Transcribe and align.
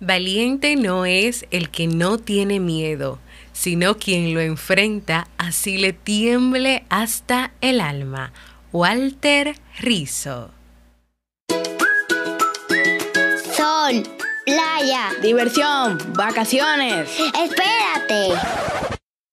Valiente 0.00 0.74
no 0.74 1.06
es 1.06 1.46
el 1.52 1.70
que 1.70 1.86
no 1.86 2.18
tiene 2.18 2.58
miedo, 2.58 3.20
sino 3.52 3.96
quien 3.96 4.34
lo 4.34 4.40
enfrenta 4.40 5.28
así 5.38 5.78
le 5.78 5.92
tiemble 5.92 6.84
hasta 6.88 7.52
el 7.60 7.80
alma. 7.80 8.32
Walter 8.72 9.54
Rizzo. 9.78 10.50
Sol, 13.56 14.02
playa, 14.44 15.10
diversión, 15.22 15.98
vacaciones. 16.14 17.08
Espérate. 17.26 18.34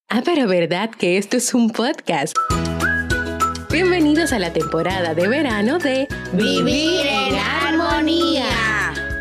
Ah, 0.10 0.22
pero 0.24 0.48
verdad 0.48 0.92
que 0.92 1.18
esto 1.18 1.38
es 1.38 1.56
un 1.56 1.72
podcast. 1.72 2.38
Bienvenidos 3.72 4.32
a 4.32 4.38
la 4.38 4.54
temporada 4.54 5.16
de 5.16 5.28
verano 5.28 5.80
de 5.80 6.08
Vivir 6.34 7.08
en 7.08 7.36
Armonía 7.36 8.71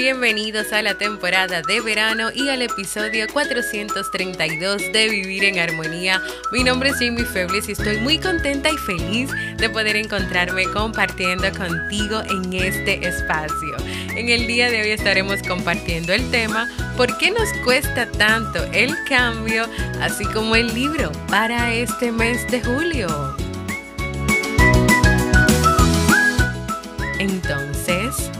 Bienvenidos 0.00 0.72
a 0.72 0.80
la 0.80 0.94
temporada 0.94 1.60
de 1.60 1.80
verano 1.80 2.28
y 2.32 2.50
al 2.50 2.62
episodio 2.62 3.26
432 3.32 4.92
de 4.92 5.08
Vivir 5.08 5.42
en 5.42 5.58
Armonía. 5.58 6.22
Mi 6.52 6.62
nombre 6.62 6.90
es 6.90 7.00
Jamie 7.00 7.24
Febles 7.24 7.68
y 7.68 7.72
estoy 7.72 7.96
muy 7.96 8.16
contenta 8.20 8.70
y 8.70 8.76
feliz 8.76 9.28
de 9.56 9.68
poder 9.68 9.96
encontrarme 9.96 10.66
compartiendo 10.72 11.50
contigo 11.50 12.22
en 12.30 12.52
este 12.52 13.08
espacio. 13.08 13.76
En 14.14 14.28
el 14.28 14.46
día 14.46 14.70
de 14.70 14.82
hoy 14.82 14.90
estaremos 14.90 15.42
compartiendo 15.42 16.12
el 16.12 16.30
tema 16.30 16.68
¿Por 16.96 17.18
qué 17.18 17.32
nos 17.32 17.52
cuesta 17.64 18.06
tanto 18.06 18.62
el 18.72 18.94
cambio? 19.08 19.66
Así 20.00 20.24
como 20.26 20.54
el 20.54 20.72
libro 20.74 21.10
para 21.28 21.74
este 21.74 22.12
mes 22.12 22.48
de 22.52 22.62
julio. 22.62 23.34
Entonces, 27.18 28.30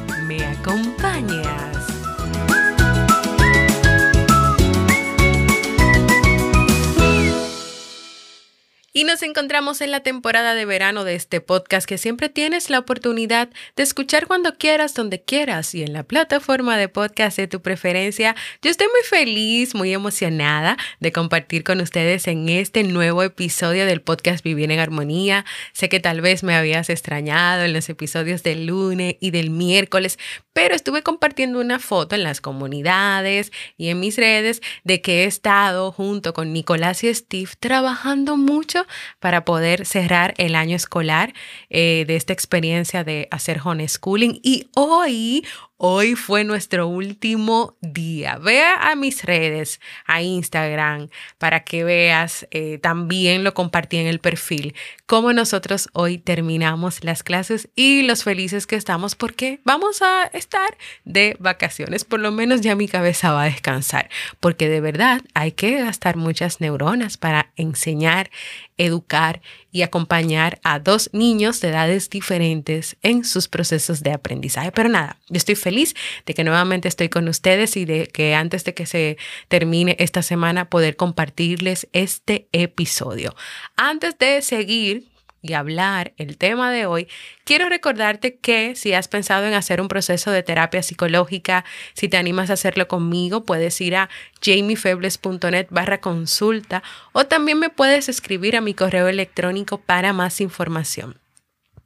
Y 8.98 9.04
nos 9.04 9.22
encontramos 9.22 9.80
en 9.80 9.92
la 9.92 10.00
temporada 10.00 10.56
de 10.56 10.64
verano 10.64 11.04
de 11.04 11.14
este 11.14 11.40
podcast 11.40 11.86
que 11.88 11.98
siempre 11.98 12.28
tienes 12.28 12.68
la 12.68 12.80
oportunidad 12.80 13.48
de 13.76 13.84
escuchar 13.84 14.26
cuando 14.26 14.56
quieras, 14.56 14.92
donde 14.92 15.22
quieras 15.22 15.72
y 15.76 15.84
en 15.84 15.92
la 15.92 16.02
plataforma 16.02 16.76
de 16.76 16.88
podcast 16.88 17.36
de 17.36 17.46
tu 17.46 17.62
preferencia. 17.62 18.34
Yo 18.60 18.72
estoy 18.72 18.88
muy 18.88 19.02
feliz, 19.08 19.76
muy 19.76 19.94
emocionada 19.94 20.76
de 20.98 21.12
compartir 21.12 21.62
con 21.62 21.80
ustedes 21.80 22.26
en 22.26 22.48
este 22.48 22.82
nuevo 22.82 23.22
episodio 23.22 23.86
del 23.86 24.00
podcast 24.00 24.42
Vivir 24.42 24.72
en 24.72 24.80
Armonía. 24.80 25.44
Sé 25.72 25.88
que 25.88 26.00
tal 26.00 26.20
vez 26.20 26.42
me 26.42 26.56
habías 26.56 26.90
extrañado 26.90 27.62
en 27.62 27.74
los 27.74 27.88
episodios 27.88 28.42
del 28.42 28.66
lunes 28.66 29.14
y 29.20 29.30
del 29.30 29.50
miércoles, 29.50 30.18
pero 30.58 30.74
estuve 30.74 31.04
compartiendo 31.04 31.60
una 31.60 31.78
foto 31.78 32.16
en 32.16 32.24
las 32.24 32.40
comunidades 32.40 33.52
y 33.76 33.90
en 33.90 34.00
mis 34.00 34.16
redes 34.16 34.60
de 34.82 35.00
que 35.00 35.22
he 35.22 35.24
estado 35.26 35.92
junto 35.92 36.34
con 36.34 36.52
Nicolás 36.52 37.04
y 37.04 37.14
Steve 37.14 37.50
trabajando 37.60 38.36
mucho 38.36 38.84
para 39.20 39.44
poder 39.44 39.86
cerrar 39.86 40.34
el 40.36 40.56
año 40.56 40.74
escolar 40.74 41.32
eh, 41.70 42.02
de 42.08 42.16
esta 42.16 42.32
experiencia 42.32 43.04
de 43.04 43.28
hacer 43.30 43.60
homeschooling. 43.62 44.40
Y 44.42 44.68
hoy, 44.74 45.46
Hoy 45.80 46.16
fue 46.16 46.42
nuestro 46.42 46.88
último 46.88 47.76
día. 47.80 48.36
Vea 48.38 48.90
a 48.90 48.96
mis 48.96 49.22
redes, 49.22 49.80
a 50.06 50.22
Instagram, 50.22 51.08
para 51.38 51.62
que 51.62 51.84
veas, 51.84 52.48
eh, 52.50 52.78
también 52.78 53.44
lo 53.44 53.54
compartí 53.54 53.98
en 53.98 54.08
el 54.08 54.18
perfil, 54.18 54.74
cómo 55.06 55.32
nosotros 55.32 55.88
hoy 55.92 56.18
terminamos 56.18 57.04
las 57.04 57.22
clases 57.22 57.68
y 57.76 58.02
los 58.02 58.24
felices 58.24 58.66
que 58.66 58.74
estamos 58.74 59.14
porque 59.14 59.60
vamos 59.62 60.02
a 60.02 60.24
estar 60.32 60.76
de 61.04 61.36
vacaciones. 61.38 62.04
Por 62.04 62.18
lo 62.18 62.32
menos 62.32 62.60
ya 62.60 62.74
mi 62.74 62.88
cabeza 62.88 63.30
va 63.30 63.44
a 63.44 63.50
descansar, 63.50 64.10
porque 64.40 64.68
de 64.68 64.80
verdad 64.80 65.22
hay 65.34 65.52
que 65.52 65.78
gastar 65.78 66.16
muchas 66.16 66.60
neuronas 66.60 67.18
para 67.18 67.52
enseñar, 67.54 68.32
educar 68.78 69.42
y 69.70 69.82
acompañar 69.82 70.60
a 70.62 70.78
dos 70.78 71.10
niños 71.12 71.60
de 71.60 71.68
edades 71.68 72.10
diferentes 72.10 72.96
en 73.02 73.24
sus 73.24 73.48
procesos 73.48 74.02
de 74.02 74.12
aprendizaje. 74.12 74.72
Pero 74.72 74.88
nada, 74.88 75.18
yo 75.28 75.36
estoy 75.36 75.54
feliz 75.54 75.94
de 76.26 76.34
que 76.34 76.44
nuevamente 76.44 76.88
estoy 76.88 77.08
con 77.08 77.28
ustedes 77.28 77.76
y 77.76 77.84
de 77.84 78.06
que 78.06 78.34
antes 78.34 78.64
de 78.64 78.74
que 78.74 78.86
se 78.86 79.18
termine 79.48 79.96
esta 79.98 80.22
semana 80.22 80.70
poder 80.70 80.96
compartirles 80.96 81.88
este 81.92 82.48
episodio. 82.52 83.34
Antes 83.76 84.16
de 84.18 84.42
seguir 84.42 85.17
y 85.42 85.52
hablar 85.52 86.12
el 86.16 86.36
tema 86.36 86.70
de 86.70 86.86
hoy, 86.86 87.08
quiero 87.44 87.68
recordarte 87.68 88.36
que 88.36 88.74
si 88.74 88.92
has 88.92 89.08
pensado 89.08 89.46
en 89.46 89.54
hacer 89.54 89.80
un 89.80 89.88
proceso 89.88 90.30
de 90.30 90.42
terapia 90.42 90.82
psicológica, 90.82 91.64
si 91.94 92.08
te 92.08 92.16
animas 92.16 92.50
a 92.50 92.54
hacerlo 92.54 92.88
conmigo, 92.88 93.44
puedes 93.44 93.80
ir 93.80 93.96
a 93.96 94.08
jamiefebles.net 94.42 95.66
barra 95.70 96.00
consulta 96.00 96.82
o 97.12 97.26
también 97.26 97.58
me 97.58 97.70
puedes 97.70 98.08
escribir 98.08 98.56
a 98.56 98.60
mi 98.60 98.74
correo 98.74 99.08
electrónico 99.08 99.78
para 99.78 100.12
más 100.12 100.40
información. 100.40 101.18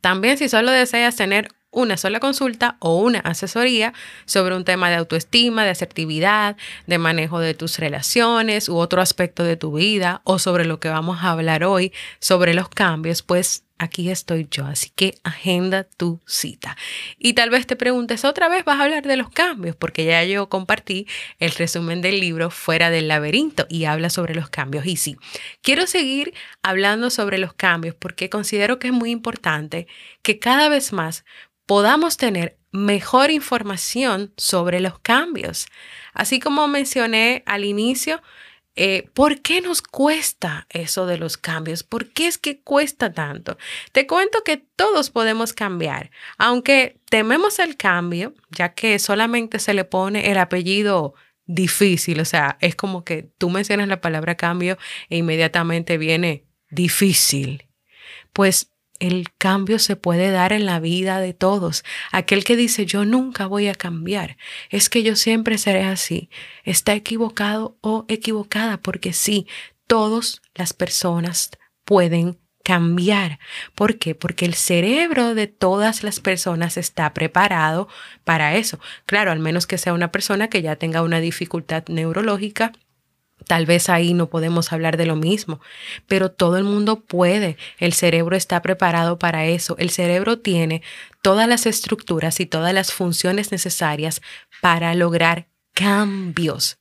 También 0.01 0.37
si 0.39 0.49
solo 0.49 0.73
deseas 0.73 1.17
tener 1.17 1.49
una 1.73 1.97
sola 1.97 2.21
consulta 2.21 2.77
o 2.79 2.99
una 2.99 3.19
asesoría 3.21 3.93
sobre 4.27 4.55
un 4.55 4.65
tema 4.65 4.91
de 4.91 4.97
autoestima, 4.97 5.65
de 5.65 5.71
asertividad, 5.71 6.57
de 6.87 6.99
manejo 6.99 7.41
de 7.41 7.55
tus 7.55 7.79
relaciones 7.79 8.69
u 8.69 8.77
otro 8.77 9.03
aspecto 9.03 9.43
de 9.43 9.57
tu 9.57 9.73
vida 9.73 10.21
o 10.25 10.39
sobre 10.39 10.65
lo 10.65 10.79
que 10.79 10.89
vamos 10.89 11.19
a 11.23 11.31
hablar 11.31 11.65
hoy, 11.65 11.93
sobre 12.21 12.55
los 12.55 12.69
cambios, 12.69 13.23
pues 13.23 13.65
aquí 13.83 14.11
estoy 14.11 14.47
yo, 14.51 14.65
así 14.65 14.91
que 14.95 15.17
agenda 15.25 15.85
tu 15.85 16.21
cita. 16.27 16.77
Y 17.19 17.33
tal 17.33 17.51
vez 17.51 17.67
te 17.67 17.77
preguntes 17.77 18.25
otra 18.25 18.49
vez, 18.49 18.65
vas 18.65 18.79
a 18.79 18.85
hablar 18.85 19.05
de 19.05 19.17
los 19.17 19.29
cambios, 19.29 19.75
porque 19.77 20.05
ya 20.05 20.23
yo 20.25 20.49
compartí 20.49 21.07
el 21.39 21.51
resumen 21.51 22.01
del 22.01 22.21
libro 22.21 22.51
Fuera 22.51 22.91
del 22.91 23.09
laberinto 23.09 23.67
y 23.69 23.85
habla 23.85 24.09
sobre 24.09 24.35
los 24.35 24.49
cambios. 24.49 24.87
Y 24.87 24.97
sí, 24.97 25.17
quiero 25.63 25.87
seguir 25.87 26.33
hablando 26.63 27.11
sobre 27.11 27.39
los 27.39 27.55
cambios 27.55 27.95
porque 27.97 28.31
considero 28.31 28.79
que 28.79 28.89
es 28.89 28.95
muy 28.95 29.11
importante 29.11 29.87
que 30.23 30.39
cada 30.39 30.69
vez 30.69 30.93
más 30.93 31.25
podamos 31.67 32.17
tener 32.17 32.59
mejor 32.73 33.31
información 33.31 34.33
sobre 34.37 34.81
los 34.81 34.99
cambios. 34.99 35.67
Así 36.15 36.41
como 36.41 36.67
mencioné 36.69 37.43
al 37.47 37.65
inicio, 37.65 38.23
eh, 38.75 39.11
¿por 39.13 39.43
qué 39.43 39.61
nos 39.61 39.83
cuesta 39.83 40.67
eso 40.71 41.07
de 41.07 41.19
los 41.19 41.37
cambios? 41.37 41.83
¿Por 41.83 42.09
qué 42.09 42.27
es 42.27 42.39
que 42.39 42.61
cuesta 42.63 43.13
tanto? 43.13 43.59
Te 43.93 44.07
cuento 44.07 44.43
que 44.45 44.57
todos 44.57 45.11
podemos 45.11 45.53
cambiar, 45.53 46.11
aunque 46.39 46.99
tememos 47.11 47.59
el 47.59 47.77
cambio, 47.77 48.33
ya 48.51 48.73
que 48.73 48.99
solamente 48.99 49.59
se 49.59 49.75
le 49.75 49.85
pone 49.85 50.31
el 50.31 50.39
apellido 50.39 51.15
difícil, 51.45 52.21
o 52.21 52.25
sea, 52.25 52.57
es 52.61 52.75
como 52.75 53.05
que 53.05 53.25
tú 53.37 53.51
mencionas 53.51 53.89
la 53.89 54.01
palabra 54.01 54.37
cambio 54.37 54.79
e 55.11 55.19
inmediatamente 55.19 55.99
viene 55.99 56.47
difícil. 56.71 57.69
Pues 58.33 58.72
el 59.03 59.33
cambio 59.37 59.81
se 59.81 59.97
puede 59.97 60.31
dar 60.31 60.53
en 60.53 60.65
la 60.65 60.79
vida 60.79 61.19
de 61.19 61.35
todos. 61.35 61.83
Aquel 62.13 62.45
que 62.45 62.55
dice 62.55 62.87
yo 62.87 63.05
nunca 63.05 63.47
voy 63.47 63.67
a 63.67 63.75
cambiar, 63.75 64.37
es 64.71 64.89
que 64.89 65.03
yo 65.03 65.17
siempre 65.17 65.59
seré 65.59 65.83
así, 65.83 66.31
está 66.63 66.95
equivocado 66.95 67.77
o 67.81 68.05
equivocada, 68.07 68.79
porque 68.79 69.13
sí, 69.13 69.49
todas 69.89 70.41
las 70.55 70.73
personas 70.73 71.51
pueden 71.85 72.39
cambiar. 72.63 73.41
¿Por 73.75 73.99
qué? 73.99 74.15
Porque 74.15 74.45
el 74.45 74.55
cerebro 74.55 75.35
de 75.35 75.49
todas 75.49 76.05
las 76.05 76.21
personas 76.21 76.77
está 76.77 77.13
preparado 77.13 77.89
para 78.23 78.55
eso. 78.55 78.79
Claro, 79.05 79.33
al 79.33 79.41
menos 79.41 79.67
que 79.67 79.79
sea 79.79 79.95
una 79.95 80.13
persona 80.13 80.47
que 80.47 80.63
ya 80.63 80.77
tenga 80.77 81.03
una 81.03 81.19
dificultad 81.19 81.83
neurológica 81.89 82.71
Tal 83.47 83.67
vez 83.67 83.89
ahí 83.89 84.15
no 84.15 84.29
podemos 84.29 84.73
hablar 84.73 84.97
de 84.97 85.07
lo 85.07 85.17
mismo, 85.17 85.61
pero 86.07 86.31
todo 86.31 86.57
el 86.57 86.65
mundo 86.65 87.01
puede. 87.01 87.57
El 87.79 87.93
cerebro 87.93 88.37
está 88.37 88.63
preparado 88.63 89.19
para 89.19 89.47
eso. 89.47 89.77
El 89.79 89.91
cerebro 89.91 90.39
tiene 90.39 90.83
todas 91.23 91.49
las 91.49 91.67
estructuras 91.67 92.41
y 92.41 92.47
todas 92.47 92.75
las 92.75 92.93
funciones 92.93 93.53
necesarias 93.53 94.23
para 94.61 94.95
lograr 94.95 95.49
cambios. 95.75 96.79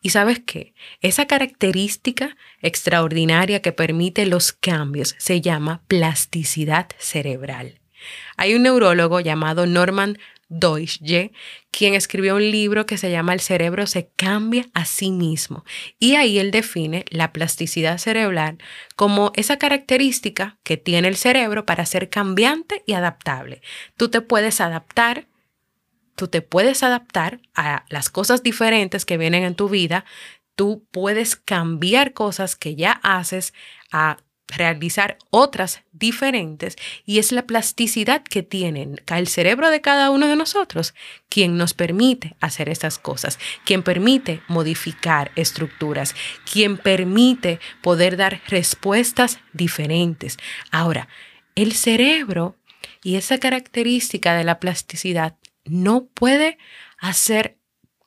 Y 0.00 0.10
sabes 0.10 0.40
qué? 0.44 0.74
Esa 1.00 1.26
característica 1.26 2.36
extraordinaria 2.60 3.62
que 3.62 3.72
permite 3.72 4.26
los 4.26 4.52
cambios 4.52 5.14
se 5.18 5.40
llama 5.40 5.82
plasticidad 5.86 6.88
cerebral. 6.98 7.80
Hay 8.36 8.54
un 8.54 8.62
neurólogo 8.62 9.20
llamado 9.20 9.66
Norman 9.66 10.18
Deutsche, 10.50 11.32
quien 11.70 11.94
escribió 11.94 12.36
un 12.36 12.50
libro 12.50 12.84
que 12.84 12.98
se 12.98 13.10
llama 13.10 13.32
El 13.32 13.40
cerebro 13.40 13.86
se 13.86 14.10
cambia 14.16 14.66
a 14.74 14.84
sí 14.84 15.12
mismo. 15.12 15.64
Y 15.98 16.16
ahí 16.16 16.38
él 16.38 16.50
define 16.50 17.04
la 17.08 17.32
plasticidad 17.32 17.98
cerebral 17.98 18.58
como 18.96 19.32
esa 19.36 19.58
característica 19.58 20.58
que 20.64 20.76
tiene 20.76 21.08
el 21.08 21.16
cerebro 21.16 21.64
para 21.64 21.86
ser 21.86 22.10
cambiante 22.10 22.82
y 22.84 22.92
adaptable. 22.92 23.62
Tú 23.96 24.10
te 24.10 24.20
puedes 24.20 24.60
adaptar 24.60 25.28
tú 26.16 26.28
te 26.28 26.42
puedes 26.42 26.82
adaptar 26.82 27.40
a 27.54 27.86
las 27.88 28.10
cosas 28.10 28.42
diferentes 28.42 29.06
que 29.06 29.16
vienen 29.16 29.42
en 29.42 29.54
tu 29.54 29.70
vida, 29.70 30.04
tú 30.54 30.86
puedes 30.90 31.34
cambiar 31.34 32.12
cosas 32.12 32.56
que 32.56 32.76
ya 32.76 32.92
haces 33.02 33.54
a 33.90 34.18
realizar 34.50 35.18
otras 35.30 35.82
diferentes 35.92 36.76
y 37.06 37.18
es 37.18 37.32
la 37.32 37.46
plasticidad 37.46 38.22
que 38.22 38.42
tienen 38.42 39.00
el 39.06 39.28
cerebro 39.28 39.70
de 39.70 39.80
cada 39.80 40.10
uno 40.10 40.26
de 40.28 40.36
nosotros 40.36 40.94
quien 41.28 41.56
nos 41.56 41.74
permite 41.74 42.36
hacer 42.40 42.68
estas 42.68 42.98
cosas, 42.98 43.38
quien 43.64 43.82
permite 43.82 44.42
modificar 44.48 45.30
estructuras, 45.36 46.14
quien 46.50 46.76
permite 46.76 47.60
poder 47.82 48.16
dar 48.16 48.40
respuestas 48.48 49.38
diferentes. 49.52 50.36
Ahora, 50.70 51.08
el 51.54 51.72
cerebro 51.72 52.56
y 53.02 53.16
esa 53.16 53.38
característica 53.38 54.34
de 54.34 54.44
la 54.44 54.60
plasticidad 54.60 55.36
no 55.64 56.06
puede 56.06 56.58
hacer 56.98 57.59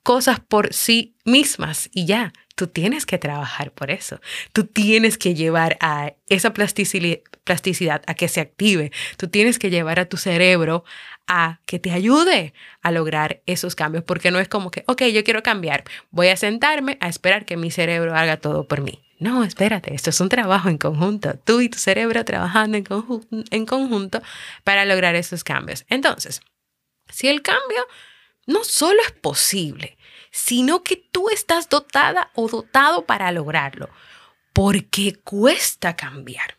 cosas 0.03 0.39
por 0.39 0.73
sí 0.73 1.15
mismas 1.25 1.89
y 1.93 2.05
ya. 2.05 2.33
Tú 2.55 2.67
tienes 2.67 3.07
que 3.07 3.17
trabajar 3.17 3.71
por 3.71 3.89
eso. 3.89 4.21
Tú 4.51 4.65
tienes 4.65 5.17
que 5.17 5.33
llevar 5.33 5.75
a 5.79 6.13
esa 6.29 6.53
plasticidad 6.53 8.03
a 8.05 8.13
que 8.13 8.27
se 8.27 8.41
active. 8.41 8.91
Tú 9.17 9.27
tienes 9.27 9.57
que 9.57 9.71
llevar 9.71 9.99
a 9.99 10.05
tu 10.05 10.17
cerebro 10.17 10.83
a 11.27 11.61
que 11.65 11.79
te 11.79 11.91
ayude 11.91 12.53
a 12.81 12.91
lograr 12.91 13.41
esos 13.47 13.75
cambios, 13.75 14.03
porque 14.03 14.29
no 14.29 14.39
es 14.39 14.49
como 14.49 14.69
que, 14.69 14.83
ok, 14.85 15.03
yo 15.05 15.23
quiero 15.23 15.41
cambiar, 15.41 15.83
voy 16.11 16.27
a 16.27 16.37
sentarme 16.37 16.97
a 16.99 17.07
esperar 17.07 17.45
que 17.45 17.57
mi 17.57 17.71
cerebro 17.71 18.15
haga 18.15 18.37
todo 18.37 18.67
por 18.67 18.81
mí. 18.81 19.01
No, 19.19 19.43
espérate, 19.43 19.95
esto 19.95 20.09
es 20.09 20.19
un 20.19 20.29
trabajo 20.29 20.69
en 20.69 20.77
conjunto, 20.77 21.39
tú 21.45 21.61
y 21.61 21.69
tu 21.69 21.77
cerebro 21.77 22.25
trabajando 22.25 22.77
en, 22.77 22.85
en 23.51 23.65
conjunto 23.65 24.21
para 24.65 24.85
lograr 24.85 25.15
esos 25.15 25.43
cambios. 25.45 25.85
Entonces, 25.89 26.41
si 27.09 27.29
el 27.29 27.41
cambio 27.41 27.87
no 28.45 28.63
solo 28.63 29.01
es 29.05 29.11
posible, 29.11 29.97
sino 30.31 30.83
que 30.83 30.97
tú 30.97 31.29
estás 31.29 31.69
dotada 31.69 32.31
o 32.35 32.47
dotado 32.47 33.05
para 33.05 33.31
lograrlo. 33.31 33.89
Porque 34.53 35.15
cuesta 35.23 35.95
cambiar. 35.95 36.57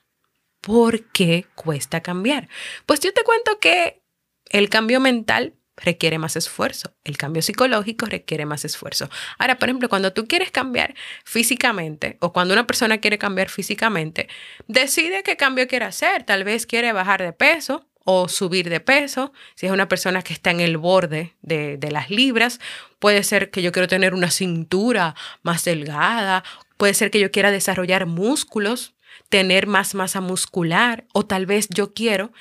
¿Por 0.60 1.04
qué 1.10 1.46
cuesta 1.54 2.00
cambiar? 2.02 2.48
Pues 2.86 3.00
yo 3.00 3.12
te 3.12 3.22
cuento 3.22 3.58
que 3.60 4.02
el 4.50 4.68
cambio 4.70 5.00
mental 5.00 5.54
requiere 5.76 6.18
más 6.18 6.36
esfuerzo, 6.36 6.94
el 7.04 7.16
cambio 7.16 7.42
psicológico 7.42 8.06
requiere 8.06 8.46
más 8.46 8.64
esfuerzo. 8.64 9.10
Ahora, 9.38 9.58
por 9.58 9.68
ejemplo, 9.68 9.88
cuando 9.88 10.12
tú 10.12 10.26
quieres 10.26 10.50
cambiar 10.50 10.94
físicamente 11.24 12.16
o 12.20 12.32
cuando 12.32 12.54
una 12.54 12.66
persona 12.66 12.98
quiere 12.98 13.18
cambiar 13.18 13.48
físicamente, 13.48 14.28
decide 14.68 15.22
qué 15.22 15.36
cambio 15.36 15.66
quiere 15.66 15.84
hacer. 15.86 16.24
Tal 16.24 16.44
vez 16.44 16.66
quiere 16.66 16.92
bajar 16.92 17.22
de 17.22 17.32
peso, 17.32 17.88
o 18.04 18.28
subir 18.28 18.68
de 18.68 18.80
peso. 18.80 19.32
Si 19.54 19.66
es 19.66 19.72
una 19.72 19.88
persona 19.88 20.22
que 20.22 20.32
está 20.32 20.50
en 20.50 20.60
el 20.60 20.76
borde 20.76 21.34
de, 21.42 21.78
las 21.90 22.10
libras, 22.10 22.60
puede 22.98 23.22
ser 23.24 23.50
que 23.50 23.62
yo 23.62 23.72
quiero 23.72 23.88
tener 23.88 24.14
una 24.14 24.30
cintura 24.30 25.14
más 25.42 25.64
delgada, 25.64 26.44
puede 26.76 26.94
ser 26.94 27.10
que 27.10 27.20
yo 27.20 27.30
quiera 27.30 27.50
desarrollar 27.50 28.06
músculos, 28.06 28.94
tener 29.28 29.66
más 29.66 29.94
masa 29.94 30.20
muscular, 30.20 31.04
o 31.12 31.24
tal 31.24 31.46
vez 31.46 31.68
yo 31.70 31.94
quiero 31.94 32.32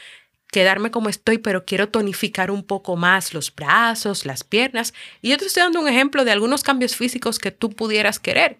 quedarme 0.52 0.92
como 0.92 1.10
estoy, 1.10 1.40
pero 1.40 1.66
quiero 1.66 1.90
tonificar 1.90 2.52
un 2.52 2.64
poco 2.64 2.96
más 2.96 3.34
los 3.34 3.54
brazos, 3.54 4.26
las 4.26 4.44
piernas. 4.44 4.94
Y 5.22 5.30
yo 5.30 5.38
te 5.38 5.46
estoy 5.46 5.64
dando 5.64 5.82
un 5.82 5.88
ejemplo 5.88 6.26
de 6.26 6.32
algunos 6.32 6.62
cambios 6.62 6.96
físicos 6.96 7.40
que 7.40 7.50
tú 7.50 7.72
pudieras 7.72 8.20
querer. 8.20 8.60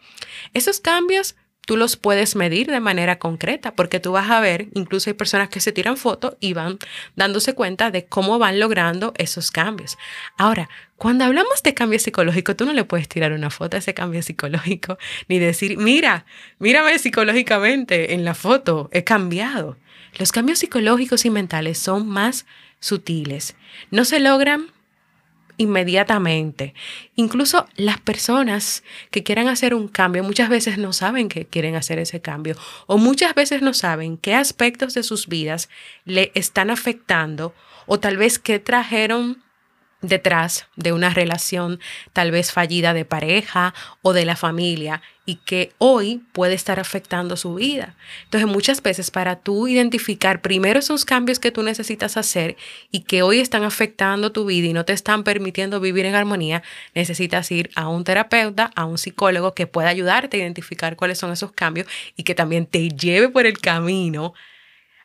Esos 0.54 0.80
cambios 0.80 1.36
tú 1.66 1.78
los 1.78 1.96
puedes 1.96 2.36
medir 2.36 2.68
de 2.68 2.80
manera 2.80 3.20
concreta, 3.20 3.74
porque 3.74 4.00
tú 4.00 4.12
vas 4.12 4.30
a 4.30 4.40
ver, 4.40 4.68
incluso 4.74 5.10
hay 5.10 5.14
personas 5.14 5.50
que 5.50 5.60
se 5.60 5.72
tiran 5.72 5.98
fotos 5.98 6.36
y 6.40 6.54
van 6.54 6.78
dándose 7.16 7.54
cuenta 7.54 7.92
de 7.92 8.06
cómo 8.06 8.40
van 8.40 8.60
logrando 8.60 9.14
esos 9.18 9.52
cambios. 9.52 9.98
Ahora, 10.38 10.70
cuando 10.98 11.26
hablamos 11.26 11.64
de 11.64 11.74
cambio 11.74 12.00
psicológico, 12.00 12.56
tú 12.56 12.66
no 12.66 12.74
le 12.74 12.84
puedes 12.84 13.08
tirar 13.08 13.32
una 13.32 13.50
foto 13.50 13.78
a 13.78 13.80
ese 13.80 13.94
cambio 13.94 14.22
psicológico, 14.22 14.98
ni 15.28 15.40
decir, 15.40 15.78
mira, 15.78 16.26
mírame 16.60 16.98
psicológicamente 17.00 18.14
en 18.14 18.26
la 18.26 18.36
foto, 18.36 18.90
he 18.92 19.04
cambiado. 19.04 19.78
Los 20.18 20.32
cambios 20.32 20.60
psicológicos 20.60 21.26
y 21.26 21.30
mentales 21.30 21.80
son 21.80 22.08
más 22.08 22.46
sutiles. 22.80 23.56
No 23.90 24.06
se 24.06 24.20
logran 24.20 24.68
inmediatamente. 25.58 26.74
Incluso 27.16 27.68
las 27.76 28.00
personas 28.00 28.84
que 29.12 29.24
quieran 29.24 29.48
hacer 29.48 29.74
un 29.74 29.88
cambio 29.88 30.24
muchas 30.24 30.50
veces 30.50 30.78
no 30.78 30.94
saben 30.94 31.30
que 31.30 31.46
quieren 31.46 31.76
hacer 31.76 32.00
ese 32.00 32.22
cambio 32.22 32.56
o 32.88 32.98
muchas 32.98 33.36
veces 33.36 33.62
no 33.62 33.74
saben 33.74 34.18
qué 34.18 34.36
aspectos 34.36 34.94
de 34.94 35.04
sus 35.04 35.28
vidas 35.28 35.70
le 36.06 36.32
están 36.36 36.70
afectando 36.70 37.54
o 37.86 38.00
tal 38.00 38.18
vez 38.18 38.40
qué 38.40 38.60
trajeron 38.60 39.43
detrás 40.04 40.68
de 40.76 40.92
una 40.92 41.10
relación 41.10 41.80
tal 42.12 42.30
vez 42.30 42.52
fallida 42.52 42.94
de 42.94 43.06
pareja 43.06 43.74
o 44.04 44.14
de 44.14 44.26
la 44.26 44.36
familia 44.36 45.02
y 45.26 45.36
que 45.36 45.72
hoy 45.78 46.22
puede 46.34 46.54
estar 46.54 46.82
afectando 46.82 47.38
su 47.38 47.56
vida. 47.56 47.96
Entonces 48.26 48.50
muchas 48.50 48.84
veces 48.84 49.10
para 49.10 49.38
tú 49.38 49.70
identificar 49.70 50.42
primero 50.42 50.80
esos 50.80 51.06
cambios 51.06 51.40
que 51.40 51.52
tú 51.52 51.64
necesitas 51.64 52.18
hacer 52.18 52.58
y 52.92 53.02
que 53.02 53.24
hoy 53.24 53.40
están 53.40 53.64
afectando 53.64 54.34
tu 54.34 54.46
vida 54.46 54.68
y 54.68 54.74
no 54.74 54.84
te 54.84 54.92
están 54.92 55.24
permitiendo 55.24 55.80
vivir 55.80 56.06
en 56.06 56.16
armonía, 56.16 56.62
necesitas 56.94 57.50
ir 57.52 57.72
a 57.76 57.88
un 57.88 58.04
terapeuta, 58.04 58.72
a 58.76 58.84
un 58.84 58.98
psicólogo 58.98 59.54
que 59.54 59.68
pueda 59.68 59.88
ayudarte 59.88 60.38
a 60.38 60.42
identificar 60.42 60.98
cuáles 60.98 61.18
son 61.18 61.32
esos 61.32 61.54
cambios 61.54 61.88
y 62.18 62.24
que 62.24 62.36
también 62.36 62.66
te 62.66 62.90
lleve 62.90 63.30
por 63.30 63.46
el 63.46 63.58
camino 63.60 64.34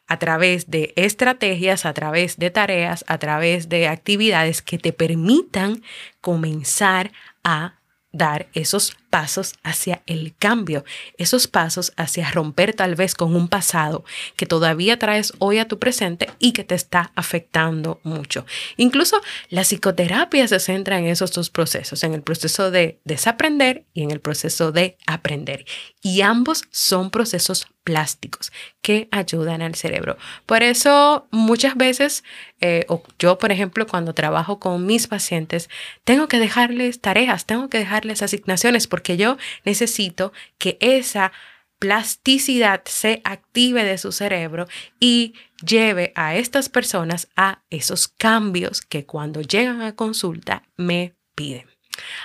a 0.09 0.19
través 0.19 0.71
de 0.71 0.93
estrategias, 0.97 1.85
a 1.87 1.93
través 1.93 2.39
de 2.39 2.51
tareas, 2.51 3.05
a 3.07 3.19
través 3.19 3.69
de 3.69 3.87
actividades 3.87 4.63
que 4.63 4.79
te 4.79 4.93
permitan 4.93 5.83
comenzar 6.21 7.13
a 7.45 7.75
dar 8.11 8.47
esos 8.55 8.97
pasos 9.11 9.55
hacia 9.63 10.03
el 10.07 10.35
cambio, 10.39 10.85
esos 11.17 11.47
pasos 11.47 11.93
hacia 11.97 12.31
romper 12.31 12.75
tal 12.75 12.95
vez 12.95 13.15
con 13.15 13.35
un 13.35 13.49
pasado 13.49 14.05
que 14.37 14.47
todavía 14.47 14.99
traes 14.99 15.33
hoy 15.39 15.59
a 15.59 15.69
tu 15.69 15.79
presente 15.79 16.31
y 16.39 16.53
que 16.53 16.65
te 16.65 16.75
está 16.75 17.13
afectando 17.15 18.01
mucho. 18.03 18.47
Incluso 18.77 19.21
la 19.49 19.63
psicoterapia 19.63 20.47
se 20.49 20.61
centra 20.61 20.99
en 20.99 21.07
esos 21.07 21.33
dos 21.33 21.51
procesos, 21.51 22.03
en 22.05 22.15
el 22.15 22.23
proceso 22.23 22.71
de 22.71 23.01
desaprender 23.05 23.85
y 23.95 24.03
en 24.03 24.11
el 24.11 24.21
proceso 24.21 24.73
de 24.73 24.97
aprender. 25.07 25.65
Y 26.03 26.21
ambos 26.21 26.63
son 26.71 27.11
procesos 27.11 27.67
plásticos 27.89 28.53
que 28.83 29.09
ayudan 29.11 29.63
al 29.63 29.75
cerebro. 29.75 30.19
Por 30.45 30.63
eso 30.63 31.27
muchas 31.31 31.75
veces, 31.75 32.23
eh, 32.61 32.85
o 32.89 33.03
yo 33.19 33.39
por 33.39 33.51
ejemplo, 33.51 33.87
cuando 33.87 34.13
trabajo 34.13 34.61
con 34.61 34.85
mis 34.85 35.07
pacientes, 35.07 35.71
tengo 36.05 36.29
que 36.29 36.39
dejarles 36.39 37.01
tareas, 37.01 37.47
tengo 37.47 37.71
que 37.71 37.79
dejarles 37.79 38.21
asignaciones 38.21 38.87
porque 38.99 39.17
yo 39.17 39.37
necesito 39.65 40.33
que 40.59 40.77
esa 40.81 41.31
plasticidad 41.79 42.83
se 42.85 43.21
active 43.23 43.85
de 43.85 43.97
su 43.97 44.11
cerebro 44.11 44.67
y 44.99 45.35
lleve 45.65 46.13
a 46.17 46.35
estas 46.35 46.69
personas 46.69 47.29
a 47.37 47.63
esos 47.71 48.09
cambios 48.09 48.83
que 48.83 49.07
cuando 49.07 49.41
llegan 49.41 49.83
a 49.83 49.95
consulta 49.95 50.65
me 50.77 51.15
piden. 51.37 51.69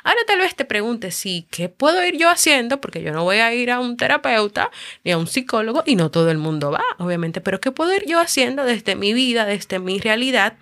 Ahora 0.04 0.22
tal 0.26 0.40
vez 0.40 0.56
te 0.56 0.66
preguntes, 0.66 1.14
sí, 1.14 1.48
¿qué 1.52 1.70
puedo 1.70 2.04
ir 2.04 2.18
yo 2.18 2.32
haciendo? 2.32 2.82
Porque 2.82 3.04
yo 3.04 3.14
no 3.14 3.24
voy 3.24 3.38
a 3.38 3.54
ir 3.54 3.70
a 3.70 3.80
un 3.80 3.96
terapeuta 3.96 4.72
ni 5.04 5.12
a 5.12 5.20
un 5.20 5.28
psicólogo 5.28 5.84
y 5.86 5.96
no 5.96 6.10
todo 6.10 6.32
el 6.32 6.40
mundo 6.40 6.72
va, 6.72 6.84
obviamente, 6.98 7.40
pero 7.40 7.62
¿qué 7.62 7.72
puedo 7.72 7.96
ir 7.96 8.06
yo 8.08 8.20
haciendo 8.20 8.64
desde 8.64 8.96
mi 8.96 9.14
vida, 9.14 9.46
desde 9.46 9.78
mi 9.78 10.00
realidad? 10.00 10.58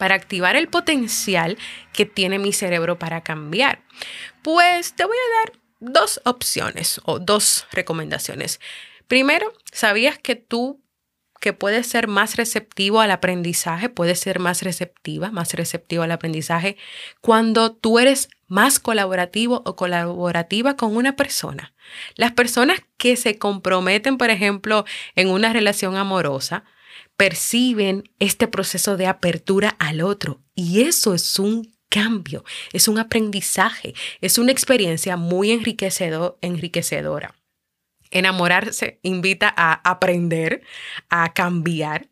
para 0.00 0.14
activar 0.14 0.56
el 0.56 0.68
potencial 0.68 1.58
que 1.92 2.06
tiene 2.06 2.38
mi 2.38 2.54
cerebro 2.54 2.98
para 2.98 3.20
cambiar? 3.20 3.82
Pues 4.42 4.94
te 4.94 5.04
voy 5.04 5.16
a 5.16 5.38
dar 5.40 5.58
dos 5.80 6.20
opciones 6.24 7.00
o 7.04 7.18
dos 7.18 7.66
recomendaciones. 7.72 8.60
Primero, 9.06 9.52
¿sabías 9.72 10.18
que 10.18 10.36
tú 10.36 10.80
que 11.40 11.52
puedes 11.54 11.86
ser 11.86 12.06
más 12.06 12.36
receptivo 12.36 13.00
al 13.00 13.10
aprendizaje, 13.10 13.88
puedes 13.88 14.20
ser 14.20 14.38
más 14.38 14.62
receptiva, 14.62 15.30
más 15.30 15.54
receptivo 15.54 16.02
al 16.02 16.12
aprendizaje 16.12 16.76
cuando 17.22 17.72
tú 17.72 17.98
eres 17.98 18.28
más 18.46 18.78
colaborativo 18.78 19.62
o 19.64 19.74
colaborativa 19.74 20.76
con 20.76 20.96
una 20.96 21.16
persona. 21.16 21.72
Las 22.14 22.32
personas 22.32 22.80
que 22.98 23.16
se 23.16 23.38
comprometen, 23.38 24.18
por 24.18 24.28
ejemplo, 24.28 24.84
en 25.16 25.28
una 25.28 25.52
relación 25.52 25.96
amorosa, 25.96 26.64
perciben 27.16 28.10
este 28.18 28.46
proceso 28.46 28.96
de 28.96 29.06
apertura 29.06 29.76
al 29.78 30.02
otro 30.02 30.42
y 30.54 30.82
eso 30.82 31.14
es 31.14 31.38
un 31.38 31.72
cambio, 31.90 32.44
es 32.72 32.88
un 32.88 32.98
aprendizaje, 32.98 33.94
es 34.22 34.38
una 34.38 34.52
experiencia 34.52 35.18
muy 35.18 35.50
enriquecedora. 35.50 37.34
Enamorarse 38.10 38.98
invita 39.02 39.52
a 39.54 39.74
aprender, 39.88 40.62
a 41.10 41.32
cambiar. 41.34 42.08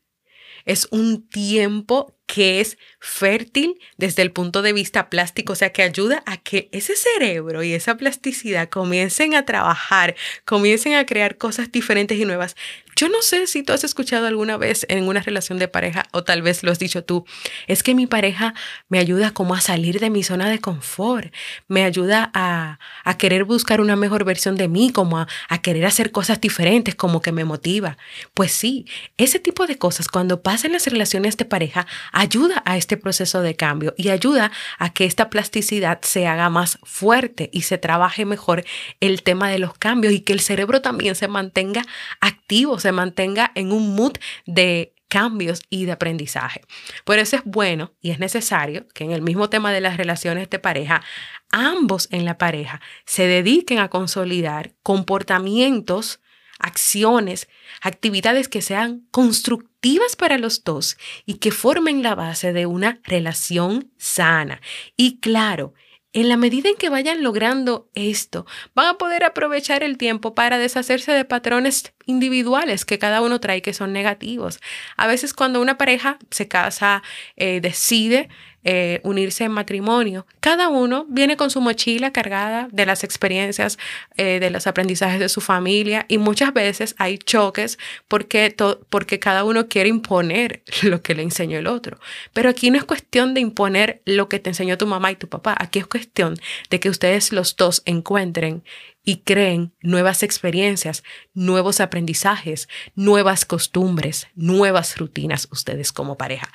Es 0.65 0.87
un 0.91 1.27
tiempo 1.29 2.19
que 2.27 2.61
es 2.61 2.77
fértil 3.01 3.79
desde 3.97 4.23
el 4.23 4.33
punto 4.33 4.63
de 4.63 4.73
vista 4.73 5.09
plástico, 5.09 5.53
o 5.53 5.57
sea, 5.57 5.73
que 5.73 5.83
ayuda 5.83 6.23
a 6.27 6.37
que 6.37 6.69
ese 6.73 6.95
cerebro 6.97 7.63
y 7.63 7.73
esa 7.73 7.97
plasticidad 7.97 8.69
comiencen 8.69 9.35
a 9.35 9.45
trabajar, 9.45 10.17
comiencen 10.45 10.95
a 10.95 11.07
crear 11.07 11.37
cosas 11.39 11.71
diferentes 11.71 12.19
y 12.19 12.25
nuevas 12.25 12.57
Yo 12.97 13.09
no 13.09 13.23
sé 13.23 13.47
si 13.47 13.63
tú 13.63 13.73
has 13.73 13.85
escuchado 13.85 14.27
alguna 14.27 14.57
vez 14.57 14.85
en 14.89 15.07
una 15.07 15.21
relación 15.21 15.59
de 15.59 15.69
pareja 15.69 16.07
o 16.13 16.25
tal 16.25 16.43
vez 16.43 16.65
lo 16.65 16.73
has 16.73 16.81
dicho 16.81 17.05
tú, 17.05 17.25
es 17.69 17.85
que 17.85 17.95
mi 17.95 18.09
pareja 18.09 18.55
me 18.89 18.99
ayuda 18.99 19.31
como 19.31 19.55
a 19.55 19.61
salir 19.61 20.01
de 20.01 20.11
mi 20.11 20.25
zona 20.25 20.49
de 20.49 20.59
confort, 20.59 21.33
me 21.69 21.85
ayuda 21.85 22.33
a, 22.35 22.81
a 23.05 23.17
querer 23.17 23.45
buscar 23.45 23.81
una 23.81 23.95
mejor 23.95 24.25
versión 24.25 24.57
de 24.57 24.67
mí, 24.67 24.91
como 24.91 25.19
a, 25.19 25.29
a 25.49 25.63
querer 25.63 25.87
hacer 25.87 26.11
cosas 26.11 26.41
diferentes, 26.41 26.97
como 26.97 27.23
que 27.23 27.31
me 27.31 27.45
motiva. 27.45 27.97
Pues 28.35 28.51
sí, 28.51 28.87
ese 29.17 29.39
tipo 29.39 29.67
de 29.69 29.79
cosas 29.79 30.09
cuando 30.09 30.43
pasan 30.43 30.73
las 30.73 30.87
relaciones 30.87 31.37
de 31.37 31.45
pareja 31.45 31.87
ayuda 32.13 32.63
a 32.65 32.77
este 32.89 32.97
proceso 32.97 33.43
de 33.43 33.55
cambio 33.55 33.93
y 33.99 34.09
ayuda 34.09 34.51
a 34.79 34.95
que 34.95 35.05
esta 35.05 35.29
plasticidad 35.29 36.01
se 36.01 36.27
haga 36.27 36.49
más 36.49 36.79
fuerte 36.85 37.51
y 37.53 37.63
se 37.63 37.77
trabaje 37.77 38.25
mejor 38.25 38.65
el 39.01 39.23
tema 39.23 39.51
de 39.51 39.59
los 39.59 39.75
cambios 39.75 40.15
y 40.15 40.21
que 40.21 40.33
el 40.33 40.41
cerebro 40.41 40.81
también 40.81 41.15
se 41.15 41.29
mantenga 41.29 41.85
activo, 42.23 42.79
se 42.79 42.93
mantenga 42.93 43.53
en 43.55 43.73
un 43.73 43.95
mood 43.95 44.15
de 44.47 44.95
cambios 45.09 45.61
y 45.69 45.85
de 45.85 45.93
aprendizaje. 45.93 46.63
Por 47.05 47.19
eso 47.19 47.37
es 47.37 47.43
bueno 47.45 47.93
y 48.01 48.11
es 48.11 48.19
necesario 48.19 48.89
que 48.95 49.05
en 49.05 49.13
el 49.13 49.21
mismo 49.21 49.51
tema 49.51 49.71
de 49.71 49.83
las 49.83 49.99
relaciones 49.99 50.49
de 50.49 50.59
pareja, 50.59 51.03
ambos 51.51 52.09
en 52.11 52.25
la 52.25 52.39
pareja 52.39 52.81
se 53.05 53.27
dediquen 53.27 53.81
a 53.81 53.89
consolidar 53.89 54.73
comportamientos, 54.83 56.21
acciones, 56.59 57.49
actividades 57.81 58.49
que 58.49 58.63
sean 58.63 59.07
constructivas 59.11 60.17
para 60.17 60.39
los 60.39 60.65
dos 60.65 60.97
y 61.25 61.35
que 61.35 61.51
formen 61.51 62.03
la 62.03 62.15
base 62.15 62.53
de 62.53 62.67
una 62.67 63.01
relación 63.05 63.91
sana. 63.97 64.61
Y 64.97 65.21
claro, 65.21 65.75
en 66.15 66.29
la 66.29 66.37
medida 66.37 66.69
en 66.69 66.77
que 66.77 66.89
vayan 66.89 67.23
logrando 67.23 67.91
esto, 67.95 68.47
van 68.75 68.87
a 68.87 68.99
poder 68.99 69.25
aprovechar 69.25 69.83
el 69.83 69.99
tiempo 69.99 70.35
para 70.35 70.59
deshacerse 70.59 71.13
de 71.13 71.25
patrones 71.25 71.93
individuales 72.07 72.85
que 72.85 72.99
cada 72.99 73.21
uno 73.21 73.41
trae 73.41 73.63
que 73.63 73.75
son 73.75 73.93
negativos. 73.93 74.59
A 74.97 75.07
veces 75.07 75.35
cuando 75.35 75.61
una 75.61 75.77
pareja 75.77 76.19
se 76.31 76.49
casa, 76.49 77.03
eh, 77.37 77.61
decide 77.61 78.31
eh, 78.71 79.01
unirse 79.03 79.45
en 79.45 79.53
matrimonio, 79.53 80.27
cada 80.41 80.69
uno 80.69 81.07
viene 81.09 81.39
con 81.39 81.49
su 81.49 81.63
mochila 81.63 82.13
cargada 82.13 82.69
de 82.71 82.85
las 82.85 83.03
experiencias, 83.03 83.79
eh, 84.19 84.41
de 84.41 84.51
los 84.51 84.67
aprendizajes 84.67 85.21
de 85.21 85.31
su 85.31 85.41
familia 85.41 86.05
y 86.07 86.19
muchas 86.19 86.53
veces 86.53 86.95
hay 86.99 87.17
choques 87.17 87.79
porque, 88.09 88.55
porque 88.91 89.19
cada 89.19 89.45
uno 89.45 89.69
quiere 89.69 89.89
imponer 89.89 90.65
lo 90.83 91.01
que 91.01 91.15
le 91.15 91.23
enseñó 91.23 91.59
el 91.59 91.67
otro. 91.67 91.99
Pero 92.35 92.51
aquí 92.51 92.71
no 92.71 92.77
es 92.77 92.85
cuestión 92.85 93.33
de 93.33 93.41
imponer 93.41 94.03
lo 94.05 94.29
que 94.29 94.39
te 94.39 94.51
enseñó 94.51 94.77
tu 94.77 94.87
mamá 94.87 95.13
y 95.13 95.17
tu 95.17 95.31
papá, 95.31 95.57
aquí 95.59 95.79
es 95.79 95.87
cuestión 95.87 96.39
de 96.69 96.79
que 96.79 96.91
ustedes 96.91 97.33
los 97.33 97.57
dos 97.57 97.81
encuentren 97.87 98.65
y 99.03 99.23
creen 99.23 99.73
nuevas 99.81 100.23
experiencias, 100.23 101.05
nuevos 101.33 101.81
aprendizajes, 101.81 102.69
nuevas 102.95 103.47
costumbres, 103.47 104.27
nuevas 104.35 104.99
rutinas 104.99 105.49
ustedes 105.51 105.91
como 105.91 106.19
pareja. 106.19 106.51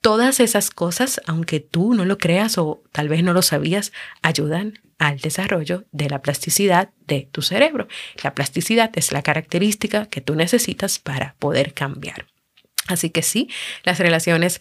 Todas 0.00 0.40
esas 0.40 0.70
cosas, 0.70 1.20
aunque 1.26 1.60
tú 1.60 1.94
no 1.94 2.04
lo 2.04 2.18
creas 2.18 2.56
o 2.58 2.82
tal 2.92 3.08
vez 3.08 3.22
no 3.22 3.32
lo 3.32 3.42
sabías, 3.42 3.92
ayudan 4.22 4.78
al 4.98 5.18
desarrollo 5.18 5.84
de 5.92 6.08
la 6.08 6.22
plasticidad 6.22 6.90
de 7.06 7.28
tu 7.30 7.42
cerebro. 7.42 7.88
La 8.22 8.34
plasticidad 8.34 8.90
es 8.94 9.12
la 9.12 9.22
característica 9.22 10.06
que 10.06 10.20
tú 10.20 10.34
necesitas 10.34 10.98
para 10.98 11.34
poder 11.38 11.74
cambiar. 11.74 12.26
Así 12.86 13.10
que 13.10 13.22
sí, 13.22 13.50
las 13.84 13.98
relaciones 13.98 14.60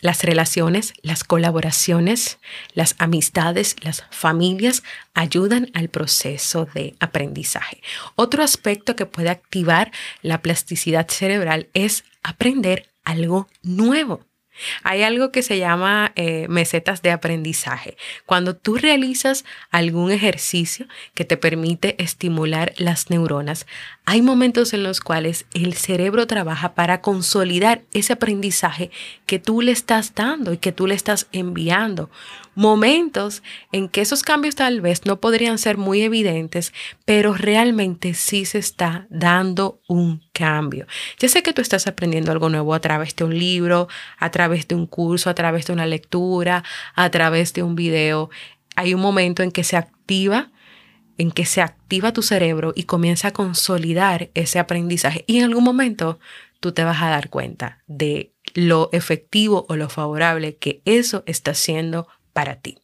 las 0.00 0.22
relaciones, 0.22 0.92
las 1.00 1.24
colaboraciones, 1.24 2.38
las 2.74 2.94
amistades, 2.98 3.74
las 3.80 4.04
familias 4.10 4.82
ayudan 5.14 5.70
al 5.72 5.88
proceso 5.88 6.66
de 6.74 6.94
aprendizaje. 7.00 7.80
Otro 8.14 8.42
aspecto 8.42 8.96
que 8.96 9.06
puede 9.06 9.30
activar 9.30 9.92
la 10.20 10.42
plasticidad 10.42 11.08
cerebral 11.08 11.70
es 11.72 12.04
aprender 12.22 12.90
algo 13.04 13.48
nuevo. 13.62 14.20
Hay 14.82 15.02
algo 15.02 15.32
que 15.32 15.42
se 15.42 15.58
llama 15.58 16.12
eh, 16.16 16.46
mesetas 16.48 17.02
de 17.02 17.10
aprendizaje. 17.10 17.96
Cuando 18.26 18.54
tú 18.54 18.76
realizas 18.76 19.44
algún 19.70 20.10
ejercicio 20.10 20.86
que 21.14 21.24
te 21.24 21.36
permite 21.36 22.02
estimular 22.02 22.72
las 22.76 23.10
neuronas, 23.10 23.66
hay 24.04 24.22
momentos 24.22 24.72
en 24.74 24.82
los 24.82 25.00
cuales 25.00 25.46
el 25.54 25.74
cerebro 25.74 26.26
trabaja 26.26 26.74
para 26.74 27.00
consolidar 27.00 27.82
ese 27.92 28.12
aprendizaje 28.12 28.90
que 29.26 29.38
tú 29.38 29.62
le 29.62 29.72
estás 29.72 30.14
dando 30.14 30.52
y 30.52 30.58
que 30.58 30.72
tú 30.72 30.86
le 30.86 30.94
estás 30.94 31.26
enviando 31.32 32.10
momentos 32.54 33.42
en 33.72 33.88
que 33.88 34.00
esos 34.00 34.22
cambios 34.22 34.54
tal 34.54 34.80
vez 34.80 35.06
no 35.06 35.20
podrían 35.20 35.58
ser 35.58 35.76
muy 35.76 36.02
evidentes, 36.02 36.72
pero 37.04 37.34
realmente 37.34 38.14
sí 38.14 38.44
se 38.44 38.58
está 38.58 39.06
dando 39.10 39.80
un 39.88 40.22
cambio. 40.32 40.86
Ya 41.18 41.28
sé 41.28 41.42
que 41.42 41.52
tú 41.52 41.62
estás 41.62 41.86
aprendiendo 41.86 42.32
algo 42.32 42.48
nuevo 42.48 42.74
a 42.74 42.80
través 42.80 43.14
de 43.16 43.24
un 43.24 43.38
libro, 43.38 43.88
a 44.18 44.30
través 44.30 44.68
de 44.68 44.74
un 44.74 44.86
curso, 44.86 45.30
a 45.30 45.34
través 45.34 45.66
de 45.66 45.72
una 45.72 45.86
lectura, 45.86 46.64
a 46.94 47.10
través 47.10 47.52
de 47.52 47.62
un 47.62 47.74
video. 47.74 48.30
Hay 48.76 48.94
un 48.94 49.00
momento 49.00 49.42
en 49.42 49.50
que 49.50 49.64
se 49.64 49.76
activa 49.76 50.50
en 51.18 51.30
que 51.30 51.46
se 51.46 51.60
activa 51.60 52.12
tu 52.12 52.22
cerebro 52.22 52.72
y 52.74 52.84
comienza 52.84 53.28
a 53.28 53.32
consolidar 53.32 54.30
ese 54.34 54.58
aprendizaje. 54.58 55.24
Y 55.26 55.38
en 55.38 55.44
algún 55.44 55.64
momento 55.64 56.18
tú 56.60 56.72
te 56.72 56.84
vas 56.84 57.02
a 57.02 57.08
dar 57.08 57.30
cuenta 57.30 57.82
de 57.86 58.32
lo 58.54 58.88
efectivo 58.92 59.66
o 59.68 59.76
lo 59.76 59.88
favorable 59.88 60.56
que 60.56 60.80
eso 60.84 61.22
está 61.26 61.52
haciendo 61.52 62.08
para 62.34 62.56
ti. 62.56 62.76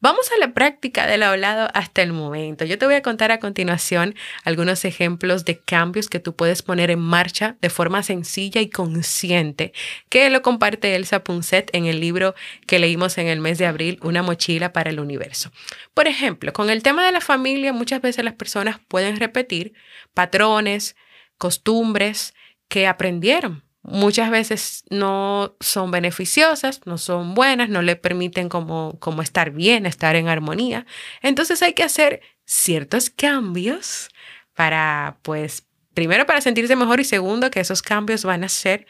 Vamos 0.00 0.30
a 0.30 0.38
la 0.38 0.52
práctica 0.52 1.06
del 1.06 1.22
hablado 1.22 1.68
hasta 1.72 2.02
el 2.02 2.12
momento. 2.12 2.64
Yo 2.64 2.78
te 2.78 2.86
voy 2.86 2.94
a 2.96 3.02
contar 3.02 3.32
a 3.32 3.40
continuación 3.40 4.14
algunos 4.44 4.84
ejemplos 4.84 5.44
de 5.44 5.58
cambios 5.58 6.08
que 6.08 6.20
tú 6.20 6.36
puedes 6.36 6.62
poner 6.62 6.90
en 6.90 7.00
marcha 7.00 7.56
de 7.60 7.70
forma 7.70 8.02
sencilla 8.02 8.60
y 8.60 8.68
consciente, 8.68 9.72
que 10.10 10.30
lo 10.30 10.42
comparte 10.42 10.94
Elsa 10.94 11.24
Punset 11.24 11.70
en 11.72 11.86
el 11.86 11.98
libro 11.98 12.34
que 12.66 12.78
leímos 12.78 13.18
en 13.18 13.26
el 13.26 13.40
mes 13.40 13.58
de 13.58 13.66
abril, 13.66 13.98
Una 14.02 14.22
mochila 14.22 14.72
para 14.72 14.90
el 14.90 15.00
universo. 15.00 15.50
Por 15.94 16.06
ejemplo, 16.06 16.52
con 16.52 16.70
el 16.70 16.82
tema 16.82 17.04
de 17.04 17.12
la 17.12 17.20
familia, 17.20 17.72
muchas 17.72 18.02
veces 18.02 18.24
las 18.24 18.34
personas 18.34 18.78
pueden 18.86 19.18
repetir 19.18 19.72
patrones, 20.14 20.94
costumbres 21.38 22.34
que 22.68 22.86
aprendieron 22.86 23.67
muchas 23.88 24.30
veces 24.30 24.84
no 24.90 25.56
son 25.60 25.90
beneficiosas, 25.90 26.80
no 26.84 26.98
son 26.98 27.34
buenas, 27.34 27.68
no 27.68 27.82
le 27.82 27.96
permiten 27.96 28.48
como, 28.48 28.98
como 29.00 29.22
estar 29.22 29.50
bien, 29.50 29.86
estar 29.86 30.16
en 30.16 30.28
armonía. 30.28 30.86
Entonces 31.22 31.62
hay 31.62 31.74
que 31.74 31.82
hacer 31.82 32.20
ciertos 32.44 33.10
cambios 33.10 34.08
para, 34.54 35.18
pues, 35.22 35.66
primero 35.94 36.26
para 36.26 36.40
sentirse 36.40 36.76
mejor 36.76 37.00
y 37.00 37.04
segundo 37.04 37.50
que 37.50 37.60
esos 37.60 37.82
cambios 37.82 38.24
van 38.24 38.42
a 38.42 38.46
hacer 38.46 38.86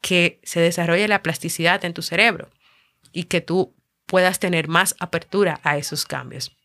que 0.00 0.40
se 0.42 0.60
desarrolle 0.60 1.08
la 1.08 1.22
plasticidad 1.22 1.84
en 1.84 1.94
tu 1.94 2.02
cerebro 2.02 2.50
y 3.12 3.24
que 3.24 3.40
tú 3.40 3.74
puedas 4.06 4.38
tener 4.38 4.68
más 4.68 4.94
apertura 4.98 5.60
a 5.62 5.78
esos 5.78 6.04
cambios. 6.04 6.56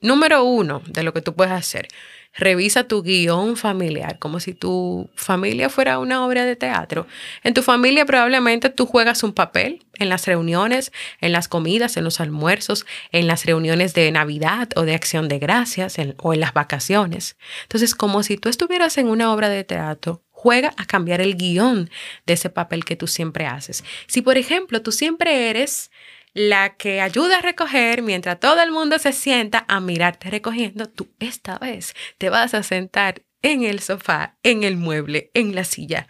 Número 0.00 0.44
uno 0.44 0.80
de 0.86 1.02
lo 1.02 1.12
que 1.12 1.22
tú 1.22 1.34
puedes 1.34 1.52
hacer, 1.52 1.88
revisa 2.32 2.84
tu 2.84 3.02
guion 3.02 3.56
familiar, 3.56 4.18
como 4.20 4.38
si 4.38 4.54
tu 4.54 5.10
familia 5.16 5.68
fuera 5.68 5.98
una 5.98 6.24
obra 6.24 6.44
de 6.44 6.54
teatro. 6.54 7.08
En 7.42 7.52
tu 7.52 7.62
familia 7.62 8.06
probablemente 8.06 8.70
tú 8.70 8.86
juegas 8.86 9.24
un 9.24 9.32
papel 9.32 9.84
en 9.98 10.08
las 10.08 10.26
reuniones, 10.26 10.92
en 11.20 11.32
las 11.32 11.48
comidas, 11.48 11.96
en 11.96 12.04
los 12.04 12.20
almuerzos, 12.20 12.86
en 13.10 13.26
las 13.26 13.44
reuniones 13.44 13.92
de 13.92 14.10
Navidad 14.12 14.68
o 14.76 14.82
de 14.82 14.94
Acción 14.94 15.26
de 15.26 15.40
Gracias 15.40 15.96
o 16.18 16.32
en 16.32 16.40
las 16.40 16.54
vacaciones. 16.54 17.36
Entonces, 17.62 17.96
como 17.96 18.22
si 18.22 18.36
tú 18.36 18.48
estuvieras 18.48 18.98
en 18.98 19.08
una 19.08 19.32
obra 19.32 19.48
de 19.48 19.64
teatro, 19.64 20.22
juega 20.30 20.72
a 20.76 20.86
cambiar 20.86 21.20
el 21.20 21.36
guion 21.36 21.90
de 22.24 22.34
ese 22.34 22.50
papel 22.50 22.84
que 22.84 22.94
tú 22.94 23.08
siempre 23.08 23.46
haces. 23.46 23.82
Si, 24.06 24.22
por 24.22 24.38
ejemplo, 24.38 24.80
tú 24.80 24.92
siempre 24.92 25.50
eres 25.50 25.90
la 26.34 26.76
que 26.76 27.00
ayuda 27.00 27.38
a 27.38 27.42
recoger 27.42 28.02
mientras 28.02 28.38
todo 28.40 28.62
el 28.62 28.70
mundo 28.70 28.98
se 28.98 29.12
sienta 29.12 29.64
a 29.68 29.80
mirarte 29.80 30.30
recogiendo, 30.30 30.88
tú 30.88 31.08
esta 31.18 31.58
vez 31.58 31.94
te 32.18 32.30
vas 32.30 32.54
a 32.54 32.62
sentar 32.62 33.22
en 33.42 33.62
el 33.62 33.80
sofá, 33.80 34.36
en 34.42 34.64
el 34.64 34.76
mueble, 34.76 35.30
en 35.34 35.54
la 35.54 35.64
silla 35.64 36.06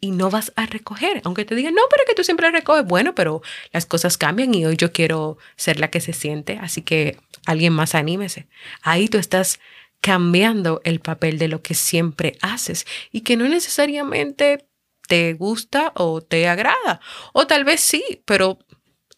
y 0.00 0.10
no 0.10 0.30
vas 0.30 0.52
a 0.56 0.66
recoger, 0.66 1.22
aunque 1.24 1.44
te 1.44 1.54
digan, 1.54 1.74
no, 1.74 1.82
pero 1.90 2.04
que 2.06 2.14
tú 2.14 2.22
siempre 2.22 2.50
recoges, 2.50 2.84
bueno, 2.84 3.14
pero 3.14 3.42
las 3.72 3.86
cosas 3.86 4.18
cambian 4.18 4.54
y 4.54 4.66
hoy 4.66 4.76
yo 4.76 4.92
quiero 4.92 5.38
ser 5.56 5.80
la 5.80 5.88
que 5.88 6.00
se 6.00 6.12
siente, 6.12 6.58
así 6.60 6.82
que 6.82 7.18
alguien 7.46 7.72
más 7.72 7.94
anímese. 7.94 8.46
Ahí 8.82 9.08
tú 9.08 9.18
estás 9.18 9.58
cambiando 10.00 10.80
el 10.84 11.00
papel 11.00 11.38
de 11.38 11.48
lo 11.48 11.62
que 11.62 11.74
siempre 11.74 12.36
haces 12.42 12.86
y 13.10 13.22
que 13.22 13.36
no 13.36 13.48
necesariamente 13.48 14.66
te 15.08 15.32
gusta 15.34 15.92
o 15.94 16.20
te 16.20 16.48
agrada, 16.48 17.00
o 17.32 17.46
tal 17.46 17.64
vez 17.64 17.80
sí, 17.80 18.22
pero 18.24 18.58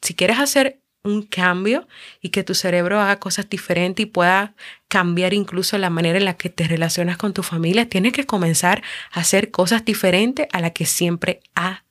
si 0.03 0.15
quieres 0.15 0.39
hacer 0.39 0.81
un 1.05 1.23
cambio 1.23 1.87
y 2.21 2.31
que 2.31 2.45
tu 2.45 2.55
cerebro 2.55 3.01
haga 3.01 3.19
cosas 3.19 3.49
diferentes 3.49 4.05
y 4.05 4.07
pueda 4.07 4.55
cambiar 4.89 5.33
incluso 5.33 5.79
la 5.79 5.91
manera 5.91 6.19
en 6.19 6.25
la 6.25 6.37
que 6.37 6.51
te 6.51 6.67
relacionas 6.67 7.17
con 7.17 7.33
tu 7.33 7.43
familia, 7.43 7.89
tienes 7.89 8.13
que 8.13 8.27
comenzar 8.27 8.83
a 9.13 9.21
hacer 9.21 9.51
cosas 9.51 9.85
diferentes 9.85 10.47
a 10.53 10.61
las 10.61 10.73
que 10.73 10.87
siempre 10.87 11.41
has 11.55 11.88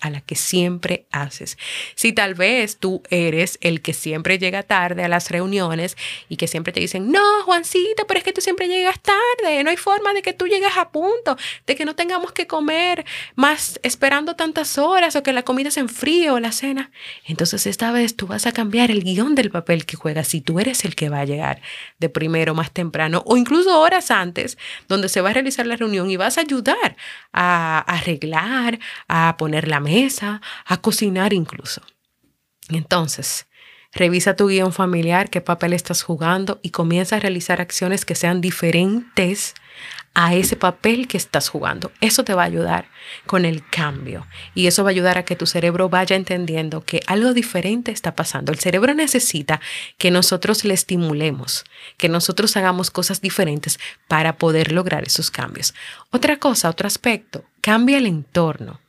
a 0.00 0.10
la 0.10 0.20
que 0.22 0.36
siempre 0.36 1.06
haces. 1.12 1.58
Si 1.94 2.12
tal 2.12 2.34
vez 2.34 2.78
tú 2.78 3.02
eres 3.10 3.58
el 3.60 3.82
que 3.82 3.92
siempre 3.92 4.38
llega 4.38 4.62
tarde 4.62 5.04
a 5.04 5.08
las 5.08 5.30
reuniones 5.30 5.96
y 6.28 6.36
que 6.36 6.48
siempre 6.48 6.72
te 6.72 6.80
dicen, 6.80 7.12
no, 7.12 7.42
Juancito, 7.44 8.06
pero 8.06 8.18
es 8.18 8.24
que 8.24 8.32
tú 8.32 8.40
siempre 8.40 8.68
llegas 8.68 9.00
tarde, 9.00 9.62
no 9.62 9.70
hay 9.70 9.76
forma 9.76 10.14
de 10.14 10.22
que 10.22 10.32
tú 10.32 10.46
llegues 10.46 10.76
a 10.76 10.90
punto, 10.90 11.36
de 11.66 11.76
que 11.76 11.84
no 11.84 11.94
tengamos 11.94 12.32
que 12.32 12.46
comer 12.46 13.04
más 13.34 13.78
esperando 13.82 14.34
tantas 14.34 14.78
horas 14.78 15.14
o 15.14 15.22
que 15.22 15.32
la 15.32 15.42
comida 15.42 15.70
se 15.70 15.80
enfríe 15.80 16.30
o 16.30 16.40
la 16.40 16.52
cena. 16.52 16.90
Entonces 17.26 17.66
esta 17.66 17.92
vez 17.92 18.16
tú 18.16 18.26
vas 18.26 18.46
a 18.46 18.52
cambiar 18.52 18.90
el 18.90 19.04
guion 19.04 19.34
del 19.34 19.50
papel 19.50 19.84
que 19.84 19.96
juegas 19.96 20.28
si 20.28 20.40
tú 20.40 20.58
eres 20.58 20.86
el 20.86 20.94
que 20.94 21.10
va 21.10 21.20
a 21.20 21.24
llegar 21.26 21.60
de 21.98 22.08
primero, 22.08 22.54
más 22.54 22.72
temprano 22.72 23.22
o 23.26 23.36
incluso 23.36 23.78
horas 23.78 24.10
antes, 24.10 24.56
donde 24.88 25.10
se 25.10 25.20
va 25.20 25.30
a 25.30 25.34
realizar 25.34 25.66
la 25.66 25.76
reunión 25.76 26.10
y 26.10 26.16
vas 26.16 26.38
a 26.38 26.40
ayudar 26.40 26.96
a 27.32 27.80
arreglar, 27.80 28.78
a 29.06 29.36
poner 29.36 29.49
la 29.68 29.80
mesa, 29.80 30.40
a 30.64 30.76
cocinar 30.78 31.32
incluso. 31.32 31.82
Entonces, 32.68 33.46
revisa 33.92 34.36
tu 34.36 34.48
guion 34.48 34.72
familiar, 34.72 35.30
qué 35.30 35.40
papel 35.40 35.72
estás 35.72 36.02
jugando 36.02 36.60
y 36.62 36.70
comienza 36.70 37.16
a 37.16 37.20
realizar 37.20 37.60
acciones 37.60 38.04
que 38.04 38.14
sean 38.14 38.40
diferentes 38.40 39.54
a 40.14 40.34
ese 40.34 40.56
papel 40.56 41.06
que 41.06 41.16
estás 41.16 41.48
jugando. 41.48 41.92
Eso 42.00 42.24
te 42.24 42.34
va 42.34 42.42
a 42.42 42.46
ayudar 42.46 42.88
con 43.26 43.44
el 43.44 43.66
cambio 43.68 44.26
y 44.54 44.66
eso 44.66 44.82
va 44.82 44.90
a 44.90 44.92
ayudar 44.92 45.18
a 45.18 45.24
que 45.24 45.36
tu 45.36 45.46
cerebro 45.46 45.88
vaya 45.88 46.16
entendiendo 46.16 46.84
que 46.84 47.00
algo 47.06 47.32
diferente 47.32 47.92
está 47.92 48.16
pasando. 48.16 48.52
El 48.52 48.58
cerebro 48.58 48.92
necesita 48.94 49.60
que 49.98 50.10
nosotros 50.10 50.64
le 50.64 50.74
estimulemos, 50.74 51.64
que 51.96 52.08
nosotros 52.08 52.56
hagamos 52.56 52.90
cosas 52.90 53.20
diferentes 53.20 53.78
para 54.08 54.36
poder 54.36 54.72
lograr 54.72 55.04
esos 55.04 55.30
cambios. 55.30 55.74
Otra 56.10 56.38
cosa, 56.38 56.70
otro 56.70 56.86
aspecto, 56.86 57.44
cambia 57.60 57.98
el 57.98 58.06
entorno. 58.06 58.80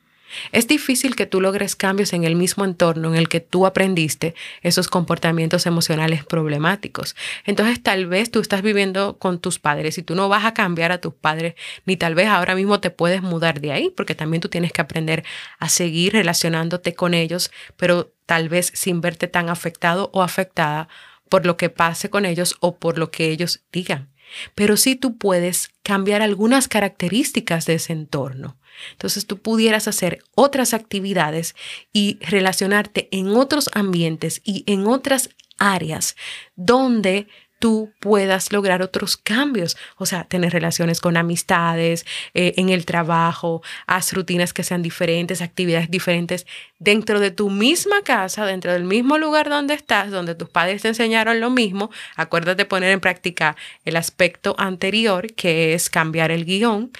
Es 0.52 0.66
difícil 0.66 1.16
que 1.16 1.26
tú 1.26 1.40
logres 1.40 1.76
cambios 1.76 2.12
en 2.12 2.24
el 2.24 2.36
mismo 2.36 2.64
entorno 2.64 3.08
en 3.08 3.16
el 3.16 3.28
que 3.28 3.40
tú 3.40 3.66
aprendiste 3.66 4.34
esos 4.62 4.88
comportamientos 4.88 5.66
emocionales 5.66 6.24
problemáticos. 6.24 7.16
Entonces 7.44 7.82
tal 7.82 8.06
vez 8.06 8.30
tú 8.30 8.40
estás 8.40 8.62
viviendo 8.62 9.18
con 9.18 9.40
tus 9.40 9.58
padres 9.58 9.98
y 9.98 10.02
tú 10.02 10.14
no 10.14 10.28
vas 10.28 10.44
a 10.44 10.54
cambiar 10.54 10.92
a 10.92 11.00
tus 11.00 11.14
padres, 11.14 11.54
ni 11.84 11.96
tal 11.96 12.14
vez 12.14 12.28
ahora 12.28 12.54
mismo 12.54 12.80
te 12.80 12.90
puedes 12.90 13.22
mudar 13.22 13.60
de 13.60 13.72
ahí, 13.72 13.90
porque 13.90 14.14
también 14.14 14.40
tú 14.40 14.48
tienes 14.48 14.72
que 14.72 14.80
aprender 14.80 15.24
a 15.58 15.68
seguir 15.68 16.12
relacionándote 16.12 16.94
con 16.94 17.14
ellos, 17.14 17.50
pero 17.76 18.12
tal 18.26 18.48
vez 18.48 18.72
sin 18.74 19.00
verte 19.00 19.28
tan 19.28 19.48
afectado 19.48 20.10
o 20.12 20.22
afectada 20.22 20.88
por 21.28 21.46
lo 21.46 21.56
que 21.56 21.70
pase 21.70 22.10
con 22.10 22.26
ellos 22.26 22.56
o 22.60 22.76
por 22.76 22.98
lo 22.98 23.10
que 23.10 23.30
ellos 23.30 23.62
digan. 23.72 24.10
Pero 24.54 24.76
sí 24.76 24.96
tú 24.96 25.18
puedes 25.18 25.70
cambiar 25.82 26.22
algunas 26.22 26.68
características 26.68 27.66
de 27.66 27.74
ese 27.74 27.92
entorno. 27.92 28.56
Entonces 28.92 29.26
tú 29.26 29.38
pudieras 29.38 29.88
hacer 29.88 30.22
otras 30.34 30.74
actividades 30.74 31.54
y 31.92 32.18
relacionarte 32.20 33.08
en 33.12 33.28
otros 33.28 33.70
ambientes 33.74 34.40
y 34.44 34.64
en 34.66 34.86
otras 34.86 35.30
áreas 35.58 36.16
donde 36.56 37.28
tú 37.62 37.92
puedas 38.00 38.50
lograr 38.50 38.82
otros 38.82 39.16
cambios, 39.16 39.76
o 39.96 40.04
sea, 40.04 40.24
tener 40.24 40.52
relaciones 40.52 41.00
con 41.00 41.16
amistades, 41.16 42.04
eh, 42.34 42.54
en 42.56 42.70
el 42.70 42.84
trabajo, 42.84 43.62
haz 43.86 44.12
rutinas 44.14 44.52
que 44.52 44.64
sean 44.64 44.82
diferentes, 44.82 45.40
actividades 45.40 45.88
diferentes 45.88 46.44
dentro 46.80 47.20
de 47.20 47.30
tu 47.30 47.50
misma 47.50 48.02
casa, 48.02 48.46
dentro 48.46 48.72
del 48.72 48.82
mismo 48.82 49.16
lugar 49.16 49.48
donde 49.48 49.74
estás, 49.74 50.10
donde 50.10 50.34
tus 50.34 50.48
padres 50.48 50.82
te 50.82 50.88
enseñaron 50.88 51.38
lo 51.38 51.50
mismo. 51.50 51.92
Acuérdate 52.16 52.64
poner 52.64 52.90
en 52.90 52.98
práctica 52.98 53.54
el 53.84 53.94
aspecto 53.94 54.56
anterior, 54.58 55.32
que 55.32 55.74
es 55.74 55.88
cambiar 55.88 56.32
el 56.32 56.44
guion, 56.44 56.90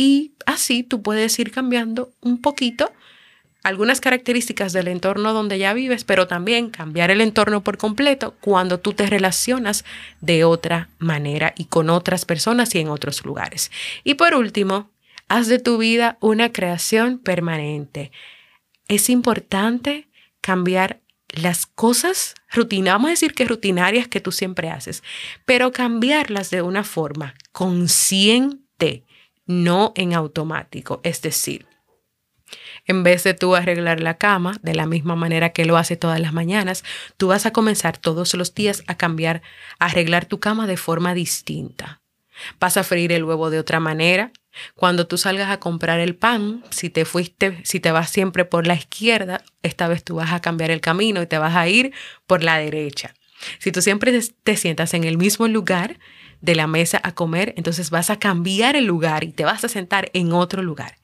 y 0.00 0.32
así 0.46 0.82
tú 0.82 1.02
puedes 1.02 1.38
ir 1.38 1.50
cambiando 1.50 2.10
un 2.22 2.40
poquito 2.40 2.90
algunas 3.62 4.00
características 4.00 4.72
del 4.72 4.88
entorno 4.88 5.34
donde 5.34 5.58
ya 5.58 5.74
vives, 5.74 6.04
pero 6.04 6.26
también 6.26 6.70
cambiar 6.70 7.10
el 7.10 7.20
entorno 7.20 7.62
por 7.62 7.76
completo 7.76 8.34
cuando 8.40 8.80
tú 8.80 8.94
te 8.94 9.04
relacionas 9.04 9.84
de 10.22 10.44
otra 10.44 10.88
manera 10.98 11.52
y 11.54 11.66
con 11.66 11.90
otras 11.90 12.24
personas 12.24 12.74
y 12.74 12.78
en 12.78 12.88
otros 12.88 13.26
lugares. 13.26 13.70
Y 14.02 14.14
por 14.14 14.34
último, 14.34 14.90
haz 15.28 15.48
de 15.48 15.58
tu 15.58 15.76
vida 15.76 16.16
una 16.22 16.50
creación 16.50 17.18
permanente. 17.18 18.10
Es 18.88 19.10
importante 19.10 20.08
cambiar 20.40 21.00
las 21.28 21.66
cosas 21.66 22.36
vamos 22.56 23.08
a 23.08 23.10
decir 23.10 23.34
que 23.34 23.44
rutinarias 23.44 24.08
que 24.08 24.22
tú 24.22 24.32
siempre 24.32 24.70
haces, 24.70 25.02
pero 25.44 25.72
cambiarlas 25.72 26.48
de 26.48 26.62
una 26.62 26.84
forma 26.84 27.34
consciente 27.52 29.04
no 29.50 29.92
en 29.96 30.14
automático. 30.14 31.00
Es 31.02 31.22
decir, 31.22 31.66
en 32.86 33.02
vez 33.02 33.24
de 33.24 33.34
tú 33.34 33.56
arreglar 33.56 34.00
la 34.00 34.16
cama 34.16 34.58
de 34.62 34.74
la 34.74 34.86
misma 34.86 35.16
manera 35.16 35.50
que 35.50 35.64
lo 35.64 35.76
hace 35.76 35.96
todas 35.96 36.20
las 36.20 36.32
mañanas, 36.32 36.84
tú 37.16 37.28
vas 37.28 37.46
a 37.46 37.52
comenzar 37.52 37.98
todos 37.98 38.34
los 38.34 38.54
días 38.54 38.84
a 38.86 38.96
cambiar, 38.96 39.42
a 39.78 39.86
arreglar 39.86 40.24
tu 40.24 40.38
cama 40.38 40.66
de 40.68 40.76
forma 40.76 41.14
distinta. 41.14 42.00
Vas 42.60 42.76
a 42.76 42.84
freír 42.84 43.12
el 43.12 43.24
huevo 43.24 43.50
de 43.50 43.58
otra 43.58 43.80
manera. 43.80 44.32
Cuando 44.74 45.06
tú 45.06 45.18
salgas 45.18 45.50
a 45.50 45.60
comprar 45.60 46.00
el 46.00 46.14
pan, 46.14 46.64
si 46.70 46.88
te 46.88 47.04
fuiste, 47.04 47.60
si 47.64 47.80
te 47.80 47.90
vas 47.90 48.08
siempre 48.10 48.44
por 48.44 48.66
la 48.66 48.74
izquierda, 48.74 49.42
esta 49.62 49.88
vez 49.88 50.04
tú 50.04 50.14
vas 50.16 50.32
a 50.32 50.40
cambiar 50.40 50.70
el 50.70 50.80
camino 50.80 51.22
y 51.22 51.26
te 51.26 51.38
vas 51.38 51.56
a 51.56 51.68
ir 51.68 51.92
por 52.26 52.42
la 52.42 52.56
derecha. 52.56 53.14
Si 53.58 53.72
tú 53.72 53.82
siempre 53.82 54.18
te 54.42 54.56
sientas 54.56 54.94
en 54.94 55.04
el 55.04 55.18
mismo 55.18 55.48
lugar, 55.48 55.98
de 56.40 56.54
la 56.54 56.66
mesa 56.66 57.00
a 57.02 57.14
comer, 57.14 57.54
entonces 57.56 57.90
vas 57.90 58.10
a 58.10 58.18
cambiar 58.18 58.76
el 58.76 58.86
lugar 58.86 59.24
y 59.24 59.32
te 59.32 59.44
vas 59.44 59.64
a 59.64 59.68
sentar 59.68 60.10
en 60.14 60.32
otro 60.32 60.62
lugar. 60.62 60.96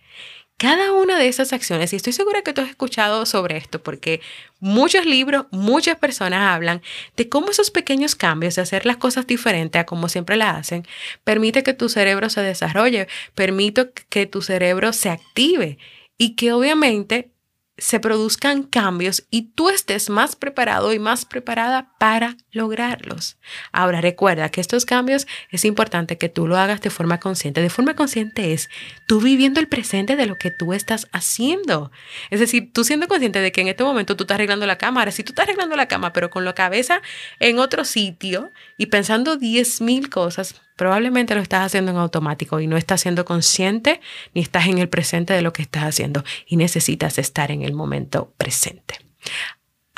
Cada 0.58 0.92
una 0.92 1.18
de 1.18 1.28
esas 1.28 1.52
acciones, 1.52 1.92
y 1.92 1.96
estoy 1.96 2.14
segura 2.14 2.40
que 2.40 2.54
tú 2.54 2.62
has 2.62 2.70
escuchado 2.70 3.26
sobre 3.26 3.58
esto, 3.58 3.82
porque 3.82 4.22
muchos 4.58 5.04
libros, 5.04 5.44
muchas 5.50 5.96
personas 5.98 6.54
hablan 6.54 6.80
de 7.14 7.28
cómo 7.28 7.50
esos 7.50 7.70
pequeños 7.70 8.14
cambios 8.14 8.54
de 8.54 8.62
hacer 8.62 8.86
las 8.86 8.96
cosas 8.96 9.26
diferentes 9.26 9.78
a 9.78 9.84
como 9.84 10.08
siempre 10.08 10.36
las 10.36 10.56
hacen, 10.56 10.86
permite 11.24 11.62
que 11.62 11.74
tu 11.74 11.90
cerebro 11.90 12.30
se 12.30 12.40
desarrolle, 12.40 13.06
permite 13.34 13.90
que 14.08 14.24
tu 14.24 14.40
cerebro 14.40 14.94
se 14.94 15.10
active 15.10 15.76
y 16.16 16.36
que 16.36 16.52
obviamente 16.52 17.35
se 17.78 18.00
produzcan 18.00 18.62
cambios 18.62 19.26
y 19.30 19.52
tú 19.52 19.68
estés 19.68 20.08
más 20.08 20.34
preparado 20.34 20.94
y 20.94 20.98
más 20.98 21.26
preparada 21.26 21.92
para 21.98 22.36
lograrlos. 22.50 23.36
Ahora 23.70 24.00
recuerda 24.00 24.48
que 24.48 24.62
estos 24.62 24.86
cambios 24.86 25.26
es 25.50 25.64
importante 25.64 26.16
que 26.16 26.30
tú 26.30 26.46
lo 26.46 26.56
hagas 26.56 26.80
de 26.80 26.90
forma 26.90 27.20
consciente. 27.20 27.60
De 27.60 27.68
forma 27.68 27.94
consciente 27.94 28.54
es 28.54 28.70
tú 29.06 29.20
viviendo 29.20 29.60
el 29.60 29.68
presente 29.68 30.16
de 30.16 30.26
lo 30.26 30.36
que 30.36 30.50
tú 30.50 30.72
estás 30.72 31.08
haciendo. 31.12 31.90
Es 32.30 32.40
decir, 32.40 32.72
tú 32.72 32.84
siendo 32.84 33.08
consciente 33.08 33.40
de 33.40 33.52
que 33.52 33.60
en 33.60 33.68
este 33.68 33.84
momento 33.84 34.16
tú 34.16 34.24
estás 34.24 34.36
arreglando 34.36 34.66
la 34.66 34.78
cámara. 34.78 35.10
Si 35.10 35.22
tú 35.22 35.32
estás 35.32 35.44
arreglando 35.44 35.76
la 35.76 35.88
cama, 35.88 36.12
pero 36.12 36.30
con 36.30 36.44
la 36.44 36.54
cabeza 36.54 37.02
en 37.40 37.58
otro 37.58 37.84
sitio 37.84 38.52
y 38.78 38.86
pensando 38.86 39.36
10 39.36 39.82
mil 39.82 40.08
cosas, 40.08 40.62
probablemente 40.76 41.34
lo 41.34 41.40
estás 41.40 41.66
haciendo 41.66 41.90
en 41.90 41.96
automático 41.96 42.60
y 42.60 42.66
no 42.66 42.76
estás 42.76 43.00
siendo 43.00 43.24
consciente 43.24 44.00
ni 44.34 44.42
estás 44.42 44.66
en 44.66 44.78
el 44.78 44.88
presente 44.88 45.34
de 45.34 45.42
lo 45.42 45.52
que 45.52 45.62
estás 45.62 45.84
haciendo 45.84 46.22
y 46.46 46.56
necesitas 46.56 47.18
estar 47.18 47.50
en 47.50 47.62
el 47.62 47.72
momento 47.72 48.32
presente. 48.36 49.00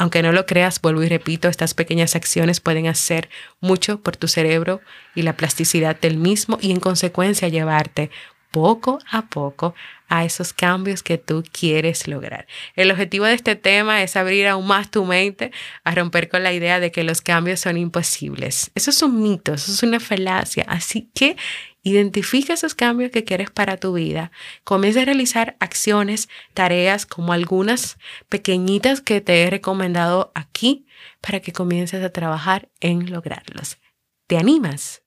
Aunque 0.00 0.22
no 0.22 0.30
lo 0.30 0.46
creas, 0.46 0.80
vuelvo 0.80 1.02
y 1.02 1.08
repito, 1.08 1.48
estas 1.48 1.74
pequeñas 1.74 2.14
acciones 2.14 2.60
pueden 2.60 2.86
hacer 2.86 3.28
mucho 3.60 4.00
por 4.00 4.16
tu 4.16 4.28
cerebro 4.28 4.80
y 5.16 5.22
la 5.22 5.36
plasticidad 5.36 5.98
del 6.00 6.16
mismo 6.16 6.56
y 6.60 6.70
en 6.70 6.78
consecuencia 6.78 7.48
llevarte 7.48 8.10
poco 8.50 8.98
a 9.11 9.26
poco 9.26 9.74
a 10.08 10.24
esos 10.24 10.52
cambios 10.52 11.02
que 11.02 11.18
tú 11.18 11.44
quieres 11.52 12.08
lograr. 12.08 12.46
El 12.74 12.90
objetivo 12.90 13.26
de 13.26 13.34
este 13.34 13.56
tema 13.56 14.02
es 14.02 14.16
abrir 14.16 14.46
aún 14.46 14.66
más 14.66 14.90
tu 14.90 15.04
mente 15.04 15.52
a 15.84 15.94
romper 15.94 16.28
con 16.28 16.42
la 16.42 16.52
idea 16.52 16.80
de 16.80 16.90
que 16.90 17.04
los 17.04 17.20
cambios 17.20 17.61
son 17.61 17.76
imposibles. 17.76 18.70
Eso 18.74 18.90
es 18.90 19.02
un 19.02 19.22
mito, 19.22 19.54
eso 19.54 19.70
es 19.70 19.82
una 19.82 20.00
falacia. 20.00 20.64
Así 20.66 21.11
que 21.14 21.37
identifica 21.82 22.54
esos 22.54 22.74
cambios 22.74 23.11
que 23.11 23.24
quieres 23.24 23.50
para 23.50 23.76
tu 23.76 23.94
vida. 23.94 24.30
Comienza 24.64 25.02
a 25.02 25.04
realizar 25.04 25.56
acciones, 25.61 26.28
tareas 26.54 27.06
como 27.06 27.32
algunas 27.32 27.98
pequeñitas 28.28 29.00
que 29.00 29.20
te 29.20 29.42
he 29.42 29.50
recomendado 29.50 30.32
aquí 30.34 30.87
para 31.20 31.40
que 31.40 31.52
comiences 31.52 32.02
a 32.02 32.11
trabajar 32.11 32.68
en 32.80 33.11
lograrlos. 33.11 33.78
¿Te 34.26 34.37
animas? 34.37 35.02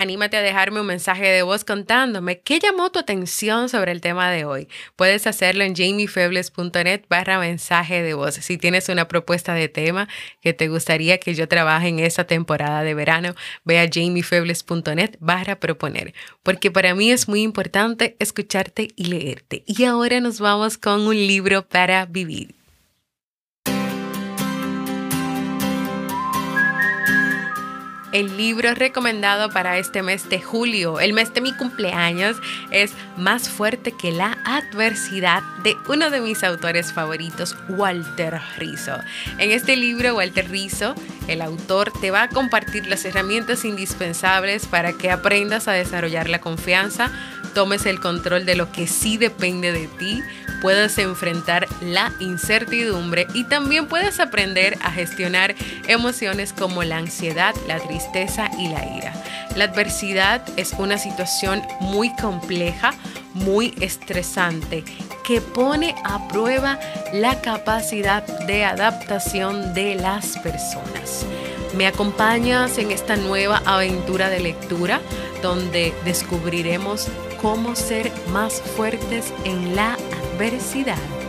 Anímate 0.00 0.38
a 0.38 0.40
dejarme 0.40 0.80
un 0.80 0.86
mensaje 0.86 1.28
de 1.28 1.42
voz 1.42 1.62
contándome 1.62 2.40
qué 2.40 2.58
llamó 2.58 2.90
tu 2.90 2.98
atención 2.98 3.68
sobre 3.68 3.92
el 3.92 4.00
tema 4.00 4.30
de 4.30 4.46
hoy. 4.46 4.66
Puedes 4.96 5.26
hacerlo 5.26 5.62
en 5.62 5.76
jamiefebles.net 5.76 7.02
barra 7.10 7.38
mensaje 7.38 8.02
de 8.02 8.14
voz. 8.14 8.36
Si 8.36 8.56
tienes 8.56 8.88
una 8.88 9.08
propuesta 9.08 9.52
de 9.52 9.68
tema 9.68 10.08
que 10.40 10.54
te 10.54 10.68
gustaría 10.68 11.18
que 11.18 11.34
yo 11.34 11.48
trabaje 11.48 11.88
en 11.88 11.98
esta 11.98 12.24
temporada 12.24 12.82
de 12.82 12.94
verano, 12.94 13.34
ve 13.66 13.78
a 13.78 13.90
jamiefebles.net 13.92 15.16
barra 15.20 15.60
proponer, 15.60 16.14
porque 16.42 16.70
para 16.70 16.94
mí 16.94 17.10
es 17.10 17.28
muy 17.28 17.42
importante 17.42 18.16
escucharte 18.20 18.88
y 18.96 19.04
leerte. 19.04 19.64
Y 19.66 19.84
ahora 19.84 20.18
nos 20.20 20.40
vamos 20.40 20.78
con 20.78 21.02
un 21.02 21.14
libro 21.14 21.68
para 21.68 22.06
vivir. 22.06 22.59
El 28.12 28.36
libro 28.36 28.74
recomendado 28.74 29.50
para 29.50 29.78
este 29.78 30.02
mes 30.02 30.28
de 30.28 30.42
julio, 30.42 30.98
el 30.98 31.12
mes 31.12 31.32
de 31.32 31.40
mi 31.40 31.52
cumpleaños, 31.52 32.36
es 32.72 32.92
Más 33.16 33.48
fuerte 33.48 33.92
que 33.92 34.10
la 34.10 34.38
adversidad 34.44 35.42
de 35.62 35.76
uno 35.88 36.10
de 36.10 36.20
mis 36.20 36.42
autores 36.42 36.92
favoritos, 36.92 37.56
Walter 37.68 38.40
Rizzo. 38.58 38.98
En 39.38 39.52
este 39.52 39.76
libro, 39.76 40.16
Walter 40.16 40.50
Rizzo, 40.50 40.94
el 41.28 41.40
autor 41.40 41.92
te 42.00 42.10
va 42.10 42.24
a 42.24 42.28
compartir 42.28 42.86
las 42.88 43.04
herramientas 43.04 43.64
indispensables 43.64 44.66
para 44.66 44.92
que 44.92 45.10
aprendas 45.10 45.68
a 45.68 45.72
desarrollar 45.72 46.28
la 46.28 46.40
confianza, 46.40 47.12
tomes 47.50 47.86
el 47.86 48.00
control 48.00 48.46
de 48.46 48.54
lo 48.54 48.72
que 48.72 48.86
sí 48.86 49.16
depende 49.16 49.72
de 49.72 49.86
ti, 49.86 50.22
puedes 50.60 50.98
enfrentar 50.98 51.66
la 51.80 52.12
incertidumbre 52.20 53.26
y 53.34 53.44
también 53.44 53.86
puedes 53.86 54.20
aprender 54.20 54.78
a 54.82 54.90
gestionar 54.90 55.54
emociones 55.88 56.52
como 56.52 56.82
la 56.82 56.98
ansiedad, 56.98 57.54
la 57.66 57.78
tristeza 57.78 58.50
y 58.58 58.68
la 58.68 58.84
ira. 58.96 59.12
La 59.56 59.64
adversidad 59.64 60.42
es 60.56 60.74
una 60.78 60.98
situación 60.98 61.62
muy 61.80 62.14
compleja, 62.16 62.94
muy 63.34 63.74
estresante, 63.80 64.84
que 65.26 65.40
pone 65.40 65.94
a 66.04 66.28
prueba 66.28 66.78
la 67.12 67.40
capacidad 67.40 68.22
de 68.46 68.64
adaptación 68.64 69.74
de 69.74 69.96
las 69.96 70.38
personas. 70.38 71.26
¿Me 71.76 71.86
acompañas 71.86 72.78
en 72.78 72.90
esta 72.90 73.16
nueva 73.16 73.62
aventura 73.64 74.28
de 74.28 74.40
lectura 74.40 75.00
donde 75.42 75.94
descubriremos 76.04 77.08
cómo 77.40 77.74
ser 77.74 78.12
más 78.32 78.60
fuertes 78.60 79.32
en 79.44 79.74
la 79.74 79.94
adversidad? 79.94 81.19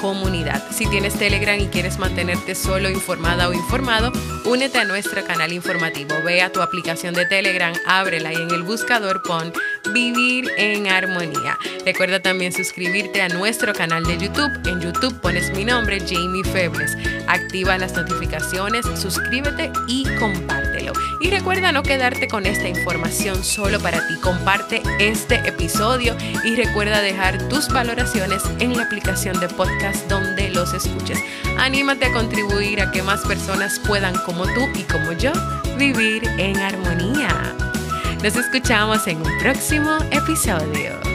comunidad. 0.00 0.62
Si 0.70 0.86
tienes 0.86 1.14
Telegram 1.14 1.58
y 1.58 1.66
quieres 1.68 1.98
mantenerte 1.98 2.54
solo 2.54 2.90
informada 2.90 3.48
o 3.48 3.52
informado, 3.52 4.12
únete 4.44 4.78
a 4.78 4.84
nuestro 4.84 5.24
canal 5.24 5.52
informativo. 5.52 6.14
Ve 6.24 6.42
a 6.42 6.50
tu 6.50 6.60
aplicación 6.60 7.14
de 7.14 7.24
Telegram, 7.26 7.72
ábrela 7.86 8.32
y 8.32 8.36
en 8.36 8.50
el 8.50 8.62
buscador 8.62 9.22
pon 9.22 9.52
Vivir 9.92 10.50
en 10.56 10.88
Armonía. 10.88 11.58
Recuerda 11.84 12.20
también 12.20 12.52
suscribirte 12.52 13.22
a 13.22 13.28
nuestro 13.28 13.72
canal 13.72 14.04
de 14.04 14.18
YouTube. 14.18 14.52
En 14.66 14.80
YouTube 14.80 15.20
pones 15.20 15.52
mi 15.52 15.64
nombre, 15.64 16.00
Jamie 16.00 16.44
Febles. 16.44 16.96
Activa 17.26 17.78
las 17.78 17.92
notificaciones, 17.94 18.84
suscríbete 18.96 19.70
y 19.86 20.04
compártelo. 20.16 20.63
Y 21.20 21.30
recuerda 21.30 21.72
no 21.72 21.82
quedarte 21.82 22.28
con 22.28 22.46
esta 22.46 22.68
información 22.68 23.44
solo 23.44 23.78
para 23.80 24.06
ti. 24.06 24.14
Comparte 24.20 24.82
este 24.98 25.36
episodio 25.48 26.16
y 26.44 26.56
recuerda 26.56 27.00
dejar 27.00 27.48
tus 27.48 27.68
valoraciones 27.68 28.42
en 28.58 28.76
la 28.76 28.84
aplicación 28.84 29.38
de 29.40 29.48
podcast 29.48 30.08
donde 30.08 30.50
los 30.50 30.74
escuches. 30.74 31.18
Anímate 31.58 32.06
a 32.06 32.12
contribuir 32.12 32.80
a 32.80 32.90
que 32.90 33.02
más 33.02 33.20
personas 33.22 33.80
puedan, 33.86 34.14
como 34.24 34.44
tú 34.44 34.68
y 34.74 34.82
como 34.82 35.12
yo, 35.12 35.32
vivir 35.78 36.24
en 36.38 36.56
armonía. 36.56 37.54
Nos 38.22 38.36
escuchamos 38.36 39.06
en 39.06 39.18
un 39.18 39.38
próximo 39.38 39.98
episodio. 40.10 41.13